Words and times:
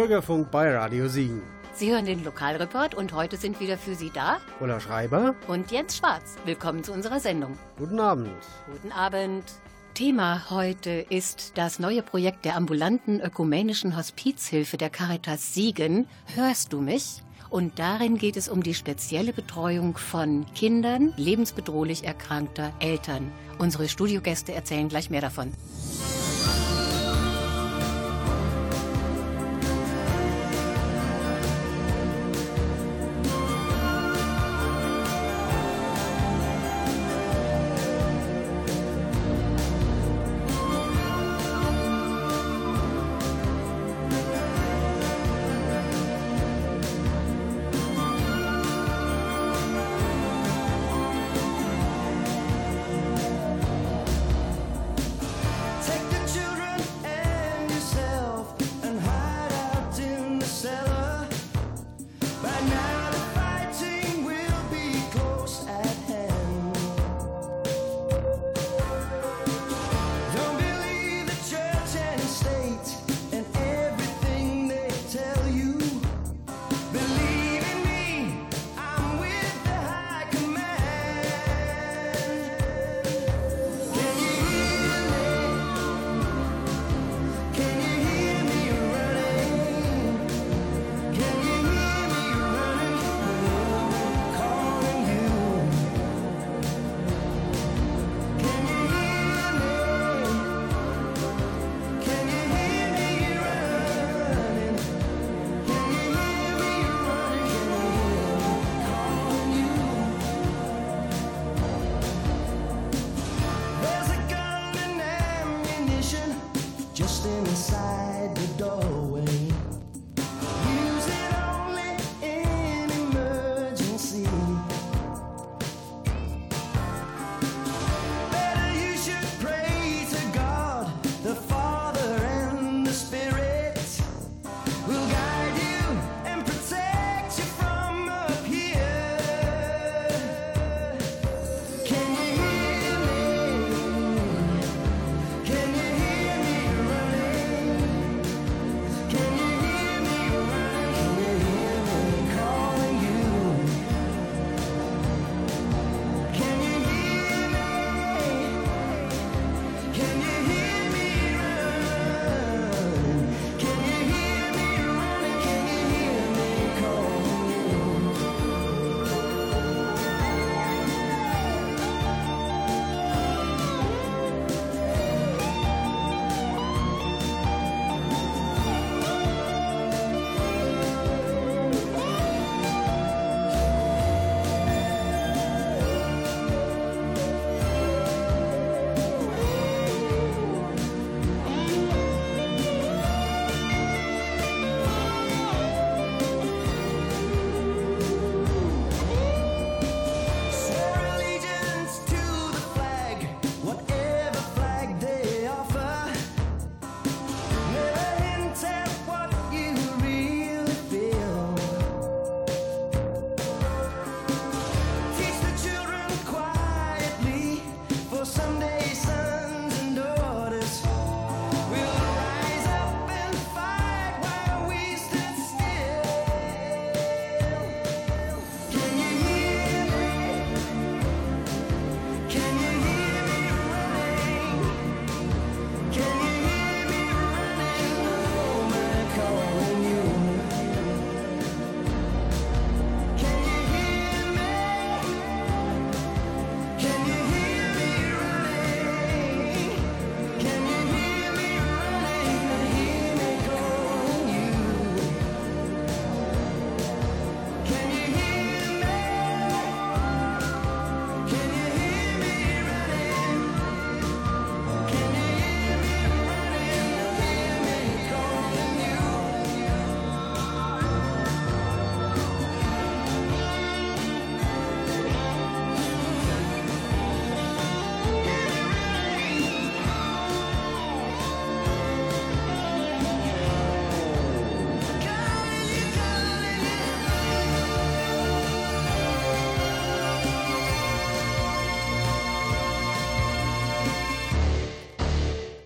Bürgerfunk 0.00 0.50
bei 0.50 0.74
Radio 0.74 1.08
Siegen. 1.08 1.42
Sie 1.74 1.92
hören 1.92 2.06
den 2.06 2.24
Lokalreport 2.24 2.94
und 2.94 3.12
heute 3.12 3.36
sind 3.36 3.60
wieder 3.60 3.76
für 3.76 3.94
Sie 3.94 4.08
da 4.08 4.38
Ulla 4.58 4.80
Schreiber 4.80 5.34
und 5.46 5.70
Jens 5.70 5.98
Schwarz. 5.98 6.36
Willkommen 6.46 6.82
zu 6.82 6.94
unserer 6.94 7.20
Sendung. 7.20 7.58
Guten 7.76 8.00
Abend. 8.00 8.32
Guten 8.72 8.92
Abend. 8.92 9.44
Thema 9.92 10.48
heute 10.48 11.04
ist 11.10 11.58
das 11.58 11.78
neue 11.78 12.00
Projekt 12.00 12.46
der 12.46 12.56
ambulanten 12.56 13.20
ökumenischen 13.20 13.94
Hospizhilfe 13.94 14.78
der 14.78 14.88
Caritas 14.88 15.52
Siegen. 15.52 16.08
Hörst 16.34 16.72
du 16.72 16.80
mich? 16.80 17.22
Und 17.50 17.78
darin 17.78 18.16
geht 18.16 18.38
es 18.38 18.48
um 18.48 18.62
die 18.62 18.72
spezielle 18.72 19.34
Betreuung 19.34 19.98
von 19.98 20.46
Kindern 20.54 21.12
lebensbedrohlich 21.18 22.04
erkrankter 22.04 22.72
Eltern. 22.80 23.30
Unsere 23.58 23.86
Studiogäste 23.86 24.54
erzählen 24.54 24.88
gleich 24.88 25.10
mehr 25.10 25.20
davon. 25.20 25.52
Take 25.52 26.69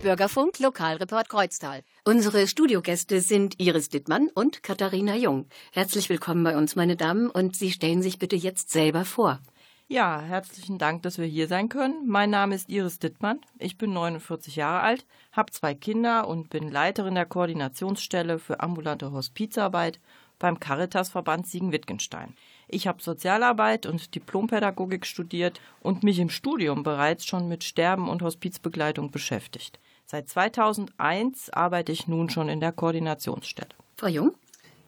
Bürgerfunk 0.04 0.58
Lokalreport 0.58 1.30
Kreuztal. 1.30 1.82
Unsere 2.04 2.46
Studiogäste 2.46 3.22
sind 3.22 3.58
Iris 3.58 3.88
Dittmann 3.88 4.28
und 4.34 4.62
Katharina 4.62 5.16
Jung. 5.16 5.46
Herzlich 5.72 6.10
willkommen 6.10 6.44
bei 6.44 6.58
uns, 6.58 6.76
meine 6.76 6.94
Damen, 6.94 7.30
und 7.30 7.56
Sie 7.56 7.72
stellen 7.72 8.02
sich 8.02 8.18
bitte 8.18 8.36
jetzt 8.36 8.70
selber 8.70 9.06
vor. 9.06 9.40
Ja, 9.88 10.20
herzlichen 10.20 10.76
Dank, 10.76 11.04
dass 11.04 11.16
wir 11.16 11.24
hier 11.24 11.48
sein 11.48 11.70
können. 11.70 12.06
Mein 12.06 12.28
Name 12.28 12.54
ist 12.54 12.68
Iris 12.68 12.98
Dittmann. 12.98 13.40
Ich 13.58 13.78
bin 13.78 13.94
49 13.94 14.56
Jahre 14.56 14.80
alt, 14.80 15.06
habe 15.32 15.52
zwei 15.52 15.72
Kinder 15.72 16.28
und 16.28 16.50
bin 16.50 16.70
Leiterin 16.70 17.14
der 17.14 17.24
Koordinationsstelle 17.24 18.38
für 18.38 18.60
ambulante 18.60 19.10
Hospizarbeit 19.10 20.00
beim 20.38 20.60
Caritasverband 20.60 21.46
Siegen-Wittgenstein. 21.46 22.34
Ich 22.68 22.86
habe 22.86 23.02
Sozialarbeit 23.02 23.86
und 23.86 24.14
Diplompädagogik 24.14 25.06
studiert 25.06 25.62
und 25.80 26.02
mich 26.02 26.18
im 26.18 26.28
Studium 26.28 26.82
bereits 26.82 27.24
schon 27.24 27.48
mit 27.48 27.64
Sterben 27.64 28.10
und 28.10 28.20
Hospizbegleitung 28.20 29.10
beschäftigt. 29.10 29.78
Seit 30.06 30.28
2001 30.28 31.50
arbeite 31.50 31.92
ich 31.92 32.08
nun 32.08 32.28
schon 32.28 32.48
in 32.48 32.60
der 32.60 32.72
Koordinationsstelle. 32.72 33.70
Frau 33.96 34.08
Jung? 34.08 34.34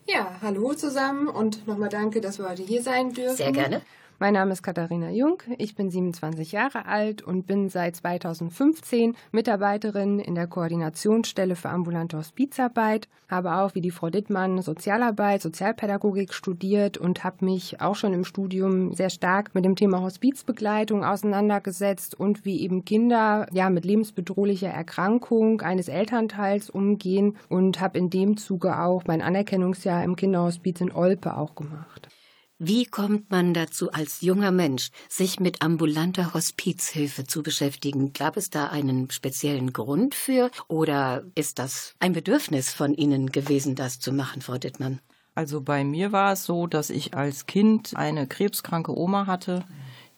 Ja, 0.06 0.38
hallo 0.42 0.74
zusammen 0.74 1.26
und 1.26 1.66
nochmal 1.66 1.88
danke, 1.88 2.20
dass 2.20 2.38
wir 2.38 2.48
heute 2.48 2.62
hier 2.62 2.82
sein 2.82 3.12
dürfen. 3.12 3.36
Sehr 3.36 3.52
gerne. 3.52 3.82
Mein 4.18 4.32
Name 4.32 4.52
ist 4.52 4.62
Katharina 4.62 5.10
Jung, 5.10 5.42
ich 5.58 5.74
bin 5.74 5.90
27 5.90 6.52
Jahre 6.52 6.86
alt 6.86 7.20
und 7.20 7.46
bin 7.46 7.68
seit 7.68 7.96
2015 7.96 9.14
Mitarbeiterin 9.30 10.20
in 10.20 10.34
der 10.34 10.46
Koordinationsstelle 10.46 11.54
für 11.54 11.68
ambulante 11.68 12.16
Hospizarbeit, 12.16 13.08
habe 13.28 13.56
auch 13.56 13.74
wie 13.74 13.82
die 13.82 13.90
Frau 13.90 14.08
Dittmann 14.08 14.62
Sozialarbeit, 14.62 15.42
Sozialpädagogik 15.42 16.32
studiert 16.32 16.96
und 16.96 17.24
habe 17.24 17.44
mich 17.44 17.82
auch 17.82 17.94
schon 17.94 18.14
im 18.14 18.24
Studium 18.24 18.94
sehr 18.94 19.10
stark 19.10 19.54
mit 19.54 19.66
dem 19.66 19.76
Thema 19.76 20.00
Hospizbegleitung 20.00 21.04
auseinandergesetzt 21.04 22.18
und 22.18 22.46
wie 22.46 22.62
eben 22.62 22.86
Kinder 22.86 23.46
ja 23.52 23.68
mit 23.68 23.84
lebensbedrohlicher 23.84 24.70
Erkrankung 24.70 25.60
eines 25.60 25.88
Elternteils 25.88 26.70
umgehen 26.70 27.36
und 27.50 27.82
habe 27.82 27.98
in 27.98 28.08
dem 28.08 28.38
Zuge 28.38 28.80
auch 28.80 29.02
mein 29.06 29.20
Anerkennungsjahr 29.20 30.02
im 30.02 30.16
Kinderhospiz 30.16 30.80
in 30.80 30.90
Olpe 30.90 31.36
auch 31.36 31.54
gemacht. 31.54 32.08
Wie 32.58 32.86
kommt 32.86 33.30
man 33.30 33.52
dazu, 33.52 33.92
als 33.92 34.22
junger 34.22 34.50
Mensch 34.50 34.88
sich 35.10 35.38
mit 35.40 35.60
ambulanter 35.60 36.32
Hospizhilfe 36.32 37.26
zu 37.26 37.42
beschäftigen? 37.42 38.14
Gab 38.14 38.38
es 38.38 38.48
da 38.48 38.68
einen 38.68 39.10
speziellen 39.10 39.74
Grund 39.74 40.14
für 40.14 40.50
oder 40.66 41.22
ist 41.34 41.58
das 41.58 41.94
ein 41.98 42.14
Bedürfnis 42.14 42.72
von 42.72 42.94
Ihnen 42.94 43.30
gewesen, 43.30 43.74
das 43.74 44.00
zu 44.00 44.10
machen, 44.10 44.40
Frau 44.40 44.56
Dittmann? 44.56 45.00
Also 45.34 45.60
bei 45.60 45.84
mir 45.84 46.12
war 46.12 46.32
es 46.32 46.44
so, 46.44 46.66
dass 46.66 46.88
ich 46.88 47.12
als 47.12 47.44
Kind 47.44 47.94
eine 47.94 48.26
krebskranke 48.26 48.96
Oma 48.96 49.26
hatte 49.26 49.66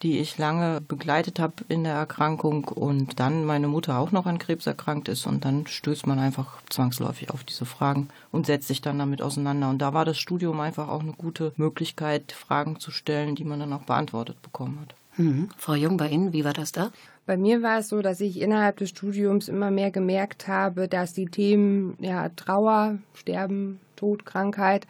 die 0.03 0.19
ich 0.19 0.39
lange 0.39 0.81
begleitet 0.81 1.41
habe 1.41 1.65
in 1.69 1.85
der 1.85 1.95
Erkrankung 1.95 2.65
und 2.65 3.19
dann 3.19 3.45
meine 3.45 3.67
Mutter 3.67 3.99
auch 3.99 4.13
noch 4.13 4.27
an 4.27 4.39
Krebs 4.39 4.67
erkrankt 4.67 5.09
ist 5.09 5.27
und 5.27 5.45
dann 5.45 5.67
stößt 5.67 6.07
man 6.07 6.19
einfach 6.19 6.63
zwangsläufig 6.71 7.31
auf 7.31 7.43
diese 7.43 7.67
Fragen 7.67 8.09
und 8.31 8.47
setzt 8.47 8.69
sich 8.69 8.81
dann 8.81 8.99
damit 8.99 9.23
auseinander. 9.23 9.69
Und 9.71 9.79
da 9.79 9.95
war 9.95 10.05
das 10.05 10.19
Studium 10.19 10.61
einfach 10.61 10.89
auch 10.89 11.01
eine 11.01 11.13
gute 11.13 11.53
Möglichkeit, 11.57 12.33
Fragen 12.33 12.79
zu 12.79 12.91
stellen, 12.91 13.35
die 13.35 13.45
man 13.45 13.61
dann 13.61 13.73
auch 13.73 13.83
beantwortet 13.83 14.41
bekommen 14.43 14.79
hat. 14.81 14.95
Mhm. 15.19 15.49
Frau 15.57 15.75
Jung, 15.75 15.97
bei 15.97 16.09
Ihnen, 16.09 16.33
wie 16.33 16.45
war 16.45 16.53
das 16.53 16.71
da? 16.71 16.93
Bei 17.27 17.37
mir 17.37 17.63
war 17.63 17.81
es 17.81 17.89
so, 17.89 18.01
dass 18.01 18.21
ich 18.21 18.41
innerhalb 18.41 18.79
des 18.79 18.91
Studiums 18.91 19.49
immer 19.49 19.71
mehr 19.71 19.91
gemerkt 19.91 20.49
habe, 20.49 20.89
dass 20.89 21.13
die 21.13 21.27
Themen 21.27 21.97
ja, 22.01 22.29
Trauer, 22.31 22.99
Sterben, 23.15 23.81
Tod, 23.97 24.25
Krankheit 24.25 24.87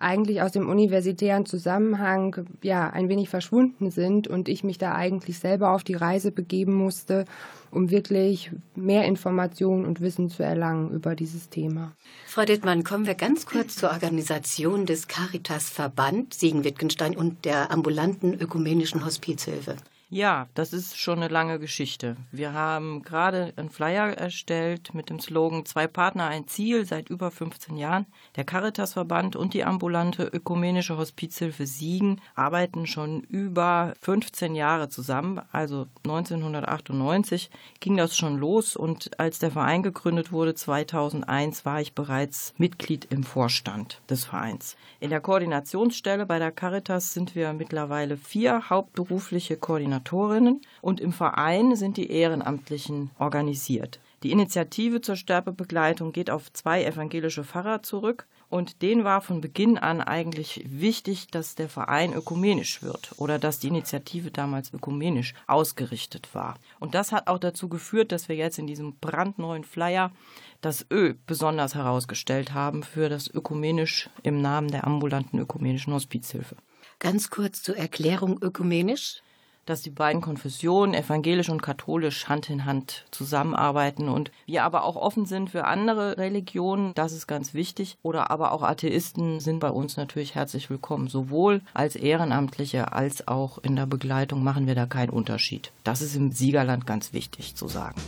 eigentlich 0.00 0.40
aus 0.42 0.52
dem 0.52 0.68
universitären 0.68 1.46
Zusammenhang 1.46 2.46
ja 2.62 2.88
ein 2.90 3.08
wenig 3.08 3.28
verschwunden 3.28 3.90
sind 3.90 4.26
und 4.26 4.48
ich 4.48 4.64
mich 4.64 4.78
da 4.78 4.94
eigentlich 4.94 5.38
selber 5.38 5.72
auf 5.72 5.84
die 5.84 5.94
Reise 5.94 6.32
begeben 6.32 6.74
musste, 6.74 7.26
um 7.70 7.90
wirklich 7.90 8.50
mehr 8.74 9.04
Informationen 9.04 9.84
und 9.84 10.00
Wissen 10.00 10.30
zu 10.30 10.42
erlangen 10.42 10.90
über 10.90 11.14
dieses 11.14 11.50
Thema. 11.50 11.92
Frau 12.26 12.44
Dittmann, 12.44 12.82
kommen 12.82 13.06
wir 13.06 13.14
ganz 13.14 13.44
kurz 13.44 13.76
zur 13.76 13.90
Organisation 13.90 14.86
des 14.86 15.06
Caritas 15.06 15.68
Verband 15.68 16.32
Siegen-Wittgenstein 16.34 17.16
und 17.16 17.44
der 17.44 17.70
ambulanten 17.70 18.34
ökumenischen 18.34 19.04
Hospizhilfe. 19.04 19.76
Ja, 20.12 20.48
das 20.54 20.72
ist 20.72 20.98
schon 20.98 21.20
eine 21.20 21.28
lange 21.28 21.60
Geschichte. 21.60 22.16
Wir 22.32 22.52
haben 22.52 23.02
gerade 23.02 23.52
einen 23.54 23.70
Flyer 23.70 24.08
erstellt 24.08 24.92
mit 24.92 25.08
dem 25.08 25.20
Slogan 25.20 25.64
Zwei 25.64 25.86
Partner, 25.86 26.26
ein 26.26 26.48
Ziel 26.48 26.84
seit 26.84 27.08
über 27.08 27.30
15 27.30 27.76
Jahren. 27.76 28.06
Der 28.34 28.42
Caritasverband 28.42 29.36
und 29.36 29.54
die 29.54 29.62
ambulante 29.62 30.24
ökumenische 30.24 30.96
Hospizhilfe 30.98 31.64
Siegen 31.64 32.20
arbeiten 32.34 32.88
schon 32.88 33.20
über 33.20 33.94
15 34.00 34.56
Jahre 34.56 34.88
zusammen. 34.88 35.42
Also 35.52 35.86
1998 36.02 37.48
ging 37.78 37.96
das 37.96 38.16
schon 38.16 38.36
los 38.36 38.74
und 38.74 39.16
als 39.20 39.38
der 39.38 39.52
Verein 39.52 39.84
gegründet 39.84 40.32
wurde 40.32 40.56
2001 40.56 41.64
war 41.64 41.80
ich 41.80 41.94
bereits 41.94 42.52
Mitglied 42.58 43.06
im 43.10 43.22
Vorstand 43.22 44.00
des 44.10 44.24
Vereins. 44.24 44.76
In 44.98 45.10
der 45.10 45.20
Koordinationsstelle 45.20 46.26
bei 46.26 46.40
der 46.40 46.50
Caritas 46.50 47.14
sind 47.14 47.36
wir 47.36 47.52
mittlerweile 47.52 48.16
vier 48.16 48.70
hauptberufliche 48.70 49.56
Koordinatoren 49.56 49.99
Koordinatorinnen 50.04 50.60
und 50.80 51.00
im 51.00 51.12
Verein 51.12 51.76
sind 51.76 51.96
die 51.96 52.10
Ehrenamtlichen 52.10 53.10
organisiert. 53.18 54.00
Die 54.22 54.32
Initiative 54.32 55.00
zur 55.00 55.16
Sterbebegleitung 55.16 56.12
geht 56.12 56.30
auf 56.30 56.52
zwei 56.52 56.84
evangelische 56.84 57.42
Pfarrer 57.42 57.82
zurück 57.82 58.26
und 58.50 58.82
denen 58.82 59.04
war 59.04 59.22
von 59.22 59.40
Beginn 59.40 59.78
an 59.78 60.02
eigentlich 60.02 60.62
wichtig, 60.66 61.28
dass 61.28 61.54
der 61.54 61.70
Verein 61.70 62.12
ökumenisch 62.12 62.82
wird 62.82 63.12
oder 63.16 63.38
dass 63.38 63.60
die 63.60 63.68
Initiative 63.68 64.30
damals 64.30 64.74
ökumenisch 64.74 65.34
ausgerichtet 65.46 66.34
war. 66.34 66.56
Und 66.80 66.94
das 66.94 67.12
hat 67.12 67.28
auch 67.28 67.38
dazu 67.38 67.68
geführt, 67.68 68.12
dass 68.12 68.28
wir 68.28 68.36
jetzt 68.36 68.58
in 68.58 68.66
diesem 68.66 68.96
brandneuen 69.00 69.64
Flyer 69.64 70.12
das 70.60 70.84
Ö 70.90 71.14
besonders 71.26 71.74
herausgestellt 71.74 72.52
haben 72.52 72.82
für 72.82 73.08
das 73.08 73.32
ökumenisch 73.32 74.10
im 74.22 74.42
Namen 74.42 74.70
der 74.70 74.86
ambulanten 74.86 75.38
ökumenischen 75.38 75.94
Hospizhilfe. 75.94 76.56
Ganz 76.98 77.30
kurz 77.30 77.62
zur 77.62 77.78
Erklärung 77.78 78.42
ökumenisch 78.42 79.22
dass 79.66 79.82
die 79.82 79.90
beiden 79.90 80.20
Konfessionen, 80.20 80.94
evangelisch 80.94 81.48
und 81.48 81.62
katholisch, 81.62 82.28
Hand 82.28 82.50
in 82.50 82.64
Hand 82.64 83.06
zusammenarbeiten 83.10 84.08
und 84.08 84.30
wir 84.46 84.64
aber 84.64 84.84
auch 84.84 84.96
offen 84.96 85.26
sind 85.26 85.50
für 85.50 85.64
andere 85.64 86.18
Religionen, 86.18 86.92
das 86.94 87.12
ist 87.12 87.26
ganz 87.26 87.54
wichtig. 87.54 87.96
Oder 88.02 88.30
aber 88.30 88.52
auch 88.52 88.62
Atheisten 88.62 89.40
sind 89.40 89.60
bei 89.60 89.70
uns 89.70 89.96
natürlich 89.96 90.34
herzlich 90.34 90.70
willkommen. 90.70 91.08
Sowohl 91.08 91.62
als 91.74 91.96
Ehrenamtliche 91.96 92.92
als 92.92 93.28
auch 93.28 93.58
in 93.58 93.76
der 93.76 93.86
Begleitung 93.86 94.42
machen 94.42 94.66
wir 94.66 94.74
da 94.74 94.86
keinen 94.86 95.10
Unterschied. 95.10 95.72
Das 95.84 96.02
ist 96.02 96.16
im 96.16 96.32
Siegerland 96.32 96.86
ganz 96.86 97.12
wichtig 97.12 97.54
zu 97.54 97.68
sagen. 97.68 98.00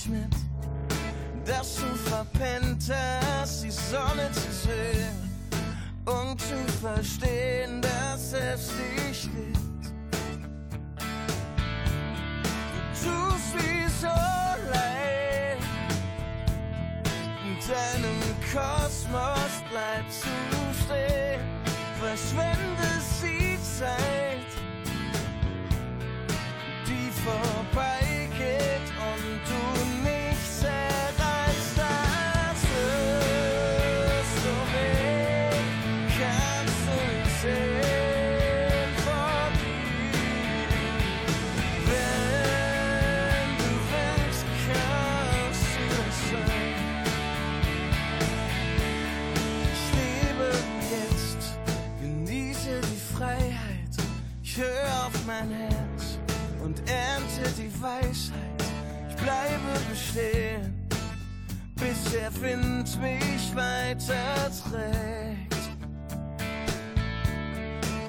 punishment. 0.00 0.49
Der 62.12 62.32
Wind 62.40 63.00
mich 63.00 63.54
weiter 63.54 64.50
trägt. 64.62 65.54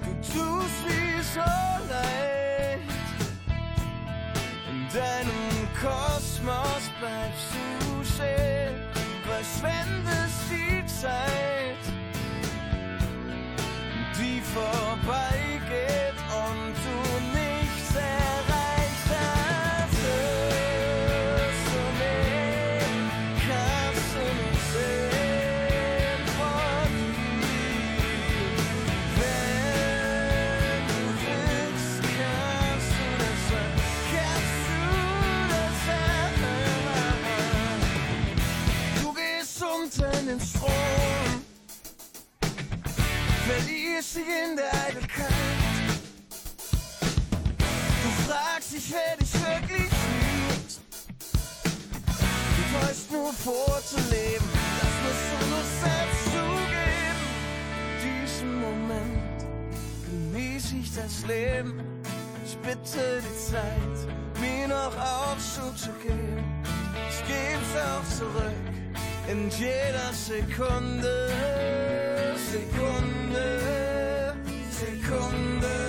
Du 0.04 0.12
tust 0.22 0.80
wie 0.88 1.22
so 1.22 1.40
leid. 1.90 2.80
In 4.70 4.88
deinem 4.94 5.68
Kosmos 5.80 6.84
bleibst 7.00 7.52
du 7.54 8.04
stehen, 8.04 8.76
verschwendest 9.24 10.40
die 10.50 10.86
Zeit, 10.86 11.84
die 14.18 14.42
vorbeigeht 14.42 14.91
dich 44.02 44.18
in 44.18 44.56
der 44.56 44.74
Eitelkeit. 44.74 45.28
Du 48.04 48.10
fragst 48.28 48.74
dich, 48.74 48.92
wer 48.92 49.18
dich 49.18 49.34
wirklich 49.34 49.92
liebt. 50.12 50.80
Du 52.58 52.62
täuscht 52.80 53.12
nur 53.12 53.34
vorzuleben, 53.34 54.48
das 54.82 54.94
musst 55.04 55.26
du 55.30 55.38
nur 55.50 55.66
selbst 55.84 56.24
zugeben. 56.34 57.24
Diesen 58.02 58.62
Moment 58.62 59.46
genieße 60.10 60.76
ich 60.78 60.96
das 60.96 61.26
Leben. 61.28 61.80
Ich 62.46 62.58
bitte 62.58 63.22
die 63.22 63.52
Zeit, 63.52 63.98
mir 64.40 64.68
noch 64.68 64.96
aufzugeben. 64.98 66.44
Ich 67.10 67.20
geb's 67.28 67.76
auch 67.78 68.18
zurück 68.18 68.72
in 69.28 69.50
jeder 69.52 70.12
Sekunde, 70.12 71.30
Sekunde, 72.52 73.61
Sekunde. 75.12 75.81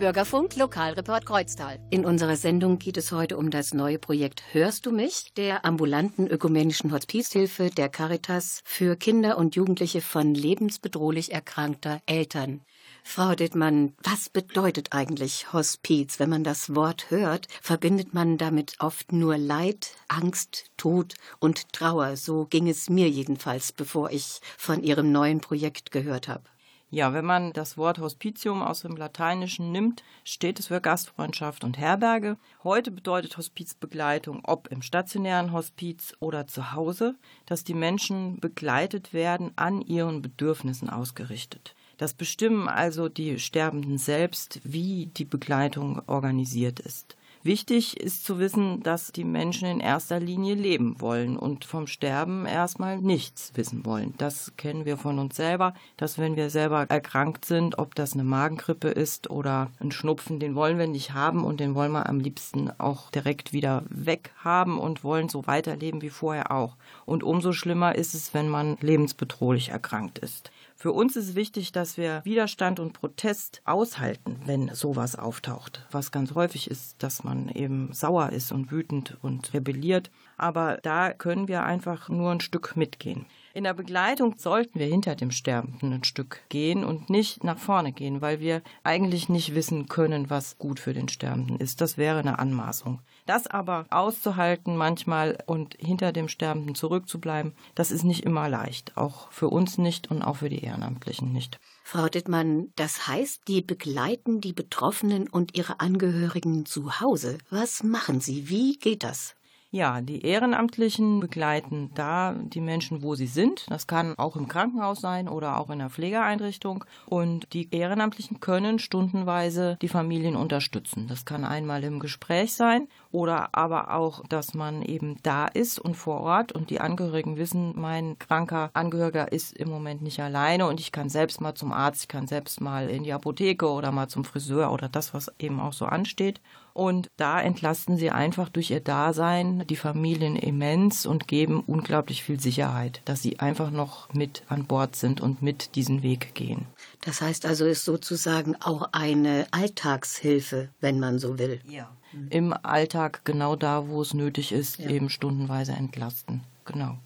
Bürgerfunk 0.00 0.56
Lokalreport 0.56 1.26
Kreuztal. 1.26 1.78
In 1.90 2.06
unserer 2.06 2.36
Sendung 2.36 2.78
geht 2.78 2.96
es 2.96 3.12
heute 3.12 3.36
um 3.36 3.50
das 3.50 3.74
neue 3.74 3.98
Projekt 3.98 4.42
Hörst 4.52 4.86
du 4.86 4.92
mich? 4.92 5.34
der 5.36 5.66
ambulanten 5.66 6.26
ökumenischen 6.26 6.90
Hospizhilfe 6.90 7.68
der 7.68 7.90
Caritas 7.90 8.62
für 8.64 8.96
Kinder 8.96 9.36
und 9.36 9.56
Jugendliche 9.56 10.00
von 10.00 10.34
lebensbedrohlich 10.34 11.32
erkrankter 11.32 12.00
Eltern. 12.06 12.62
Frau 13.04 13.34
Dittmann, 13.34 13.92
was 14.02 14.30
bedeutet 14.30 14.94
eigentlich 14.94 15.52
Hospiz? 15.52 16.18
Wenn 16.18 16.30
man 16.30 16.44
das 16.44 16.74
Wort 16.74 17.10
hört, 17.10 17.46
verbindet 17.60 18.14
man 18.14 18.38
damit 18.38 18.76
oft 18.78 19.12
nur 19.12 19.36
Leid, 19.36 19.96
Angst, 20.08 20.70
Tod 20.78 21.12
und 21.40 21.74
Trauer. 21.74 22.16
So 22.16 22.46
ging 22.46 22.70
es 22.70 22.88
mir 22.88 23.10
jedenfalls, 23.10 23.72
bevor 23.72 24.10
ich 24.10 24.40
von 24.56 24.82
Ihrem 24.82 25.12
neuen 25.12 25.42
Projekt 25.42 25.90
gehört 25.90 26.26
habe. 26.26 26.44
Ja, 26.92 27.14
wenn 27.14 27.24
man 27.24 27.52
das 27.52 27.78
Wort 27.78 28.00
Hospitium 28.00 28.62
aus 28.62 28.80
dem 28.82 28.96
Lateinischen 28.96 29.70
nimmt, 29.70 30.02
steht 30.24 30.58
es 30.58 30.66
für 30.66 30.80
Gastfreundschaft 30.80 31.62
und 31.62 31.78
Herberge. 31.78 32.36
Heute 32.64 32.90
bedeutet 32.90 33.36
Hospizbegleitung, 33.36 34.40
ob 34.42 34.66
im 34.72 34.82
stationären 34.82 35.52
Hospiz 35.52 36.16
oder 36.18 36.48
zu 36.48 36.72
Hause, 36.72 37.14
dass 37.46 37.62
die 37.62 37.74
Menschen 37.74 38.40
begleitet 38.40 39.14
werden, 39.14 39.52
an 39.54 39.82
ihren 39.82 40.20
Bedürfnissen 40.20 40.90
ausgerichtet. 40.90 41.76
Das 41.96 42.12
bestimmen 42.12 42.66
also 42.66 43.08
die 43.08 43.38
Sterbenden 43.38 43.96
selbst, 43.96 44.60
wie 44.64 45.06
die 45.06 45.26
Begleitung 45.26 46.02
organisiert 46.08 46.80
ist. 46.80 47.16
Wichtig 47.42 47.98
ist 47.98 48.26
zu 48.26 48.38
wissen, 48.38 48.82
dass 48.82 49.12
die 49.12 49.24
Menschen 49.24 49.66
in 49.66 49.80
erster 49.80 50.20
Linie 50.20 50.54
leben 50.54 51.00
wollen 51.00 51.38
und 51.38 51.64
vom 51.64 51.86
Sterben 51.86 52.44
erstmal 52.44 52.98
nichts 52.98 53.52
wissen 53.54 53.86
wollen. 53.86 54.12
Das 54.18 54.52
kennen 54.58 54.84
wir 54.84 54.98
von 54.98 55.18
uns 55.18 55.36
selber, 55.36 55.72
dass 55.96 56.18
wenn 56.18 56.36
wir 56.36 56.50
selber 56.50 56.84
erkrankt 56.90 57.46
sind, 57.46 57.78
ob 57.78 57.94
das 57.94 58.12
eine 58.12 58.24
Magengrippe 58.24 58.88
ist 58.88 59.30
oder 59.30 59.70
ein 59.80 59.90
Schnupfen, 59.90 60.38
den 60.38 60.54
wollen 60.54 60.78
wir 60.78 60.86
nicht 60.86 61.14
haben 61.14 61.42
und 61.44 61.60
den 61.60 61.74
wollen 61.74 61.92
wir 61.92 62.10
am 62.10 62.20
liebsten 62.20 62.70
auch 62.76 63.10
direkt 63.10 63.54
wieder 63.54 63.84
weg 63.88 64.32
haben 64.44 64.78
und 64.78 65.02
wollen 65.02 65.30
so 65.30 65.46
weiterleben 65.46 66.02
wie 66.02 66.10
vorher 66.10 66.52
auch. 66.52 66.76
Und 67.06 67.22
umso 67.22 67.54
schlimmer 67.54 67.94
ist 67.94 68.12
es, 68.12 68.34
wenn 68.34 68.50
man 68.50 68.76
lebensbedrohlich 68.82 69.70
erkrankt 69.70 70.18
ist. 70.18 70.50
Für 70.80 70.92
uns 70.92 71.14
ist 71.14 71.34
wichtig, 71.34 71.72
dass 71.72 71.98
wir 71.98 72.22
Widerstand 72.24 72.80
und 72.80 72.94
Protest 72.94 73.60
aushalten, 73.66 74.40
wenn 74.46 74.74
sowas 74.74 75.14
auftaucht. 75.14 75.86
Was 75.90 76.10
ganz 76.10 76.34
häufig 76.34 76.70
ist, 76.70 77.02
dass 77.02 77.22
man 77.22 77.50
eben 77.50 77.92
sauer 77.92 78.30
ist 78.30 78.50
und 78.50 78.72
wütend 78.72 79.18
und 79.20 79.52
rebelliert. 79.52 80.10
Aber 80.38 80.78
da 80.82 81.12
können 81.12 81.48
wir 81.48 81.64
einfach 81.64 82.08
nur 82.08 82.30
ein 82.30 82.40
Stück 82.40 82.78
mitgehen. 82.78 83.26
In 83.52 83.64
der 83.64 83.74
Begleitung 83.74 84.36
sollten 84.38 84.78
wir 84.78 84.86
hinter 84.86 85.16
dem 85.16 85.32
Sterbenden 85.32 85.92
ein 85.92 86.04
Stück 86.04 86.42
gehen 86.50 86.84
und 86.84 87.10
nicht 87.10 87.42
nach 87.42 87.58
vorne 87.58 87.90
gehen, 87.90 88.20
weil 88.20 88.38
wir 88.38 88.62
eigentlich 88.84 89.28
nicht 89.28 89.56
wissen 89.56 89.88
können, 89.88 90.30
was 90.30 90.56
gut 90.58 90.78
für 90.78 90.94
den 90.94 91.08
Sterbenden 91.08 91.56
ist. 91.56 91.80
Das 91.80 91.98
wäre 91.98 92.20
eine 92.20 92.38
Anmaßung. 92.38 93.00
Das 93.26 93.48
aber 93.48 93.86
auszuhalten 93.90 94.76
manchmal 94.76 95.38
und 95.46 95.74
hinter 95.80 96.12
dem 96.12 96.28
Sterbenden 96.28 96.76
zurückzubleiben, 96.76 97.52
das 97.74 97.90
ist 97.90 98.04
nicht 98.04 98.24
immer 98.24 98.48
leicht. 98.48 98.96
Auch 98.96 99.32
für 99.32 99.48
uns 99.48 99.78
nicht 99.78 100.12
und 100.12 100.22
auch 100.22 100.36
für 100.36 100.48
die 100.48 100.62
Ehrenamtlichen 100.62 101.32
nicht. 101.32 101.58
Frau 101.82 102.08
Dittmann, 102.08 102.68
das 102.76 103.08
heißt, 103.08 103.48
die 103.48 103.62
begleiten 103.62 104.40
die 104.40 104.52
Betroffenen 104.52 105.28
und 105.28 105.56
ihre 105.56 105.80
Angehörigen 105.80 106.66
zu 106.66 107.00
Hause. 107.00 107.38
Was 107.50 107.82
machen 107.82 108.20
sie? 108.20 108.48
Wie 108.48 108.78
geht 108.78 109.02
das? 109.02 109.34
Ja, 109.72 110.00
die 110.00 110.22
Ehrenamtlichen 110.22 111.20
begleiten 111.20 111.92
da 111.94 112.34
die 112.34 112.60
Menschen, 112.60 113.04
wo 113.04 113.14
sie 113.14 113.28
sind. 113.28 113.66
Das 113.70 113.86
kann 113.86 114.18
auch 114.18 114.34
im 114.34 114.48
Krankenhaus 114.48 115.00
sein 115.00 115.28
oder 115.28 115.60
auch 115.60 115.70
in 115.70 115.78
der 115.78 115.90
Pflegeeinrichtung. 115.90 116.84
Und 117.06 117.52
die 117.52 117.72
Ehrenamtlichen 117.72 118.40
können 118.40 118.80
stundenweise 118.80 119.78
die 119.80 119.86
Familien 119.86 120.34
unterstützen. 120.34 121.06
Das 121.06 121.24
kann 121.24 121.44
einmal 121.44 121.84
im 121.84 122.00
Gespräch 122.00 122.54
sein 122.54 122.88
oder 123.12 123.50
aber 123.52 123.94
auch, 123.94 124.24
dass 124.28 124.54
man 124.54 124.82
eben 124.82 125.18
da 125.22 125.46
ist 125.46 125.78
und 125.78 125.94
vor 125.94 126.20
Ort 126.20 126.50
und 126.50 126.70
die 126.70 126.80
Angehörigen 126.80 127.36
wissen, 127.36 127.72
mein 127.76 128.18
kranker 128.18 128.70
Angehöriger 128.72 129.30
ist 129.30 129.56
im 129.56 129.68
Moment 129.68 130.02
nicht 130.02 130.18
alleine 130.18 130.66
und 130.66 130.80
ich 130.80 130.90
kann 130.90 131.08
selbst 131.08 131.40
mal 131.40 131.54
zum 131.54 131.72
Arzt, 131.72 132.02
ich 132.02 132.08
kann 132.08 132.26
selbst 132.26 132.60
mal 132.60 132.88
in 132.88 133.04
die 133.04 133.12
Apotheke 133.12 133.68
oder 133.68 133.92
mal 133.92 134.08
zum 134.08 134.24
Friseur 134.24 134.72
oder 134.72 134.88
das, 134.88 135.14
was 135.14 135.32
eben 135.38 135.60
auch 135.60 135.72
so 135.72 135.86
ansteht. 135.86 136.40
Und 136.80 137.10
da 137.18 137.38
entlasten 137.38 137.98
sie 137.98 138.08
einfach 138.08 138.48
durch 138.48 138.70
ihr 138.70 138.80
Dasein 138.80 139.66
die 139.68 139.76
Familien 139.76 140.34
immens 140.34 141.04
und 141.04 141.28
geben 141.28 141.60
unglaublich 141.66 142.22
viel 142.22 142.40
Sicherheit, 142.40 143.02
dass 143.04 143.20
sie 143.20 143.38
einfach 143.38 143.70
noch 143.70 144.10
mit 144.14 144.44
an 144.48 144.64
Bord 144.64 144.96
sind 144.96 145.20
und 145.20 145.42
mit 145.42 145.74
diesen 145.74 146.02
Weg 146.02 146.34
gehen. 146.34 146.64
Das 147.04 147.20
heißt 147.20 147.44
also, 147.44 147.66
ist 147.66 147.84
sozusagen 147.84 148.56
auch 148.62 148.88
eine 148.92 149.46
Alltagshilfe, 149.50 150.70
wenn 150.80 150.98
man 150.98 151.18
so 151.18 151.38
will. 151.38 151.60
Ja. 151.68 151.90
Im 152.30 152.54
Alltag 152.54 153.26
genau 153.26 153.56
da, 153.56 153.86
wo 153.88 154.00
es 154.00 154.14
nötig 154.14 154.50
ist, 154.50 154.78
Ja. 154.78 154.88
eben 154.88 155.10
stundenweise 155.10 155.72
entlasten. 155.72 156.44
Genau. 156.64 156.96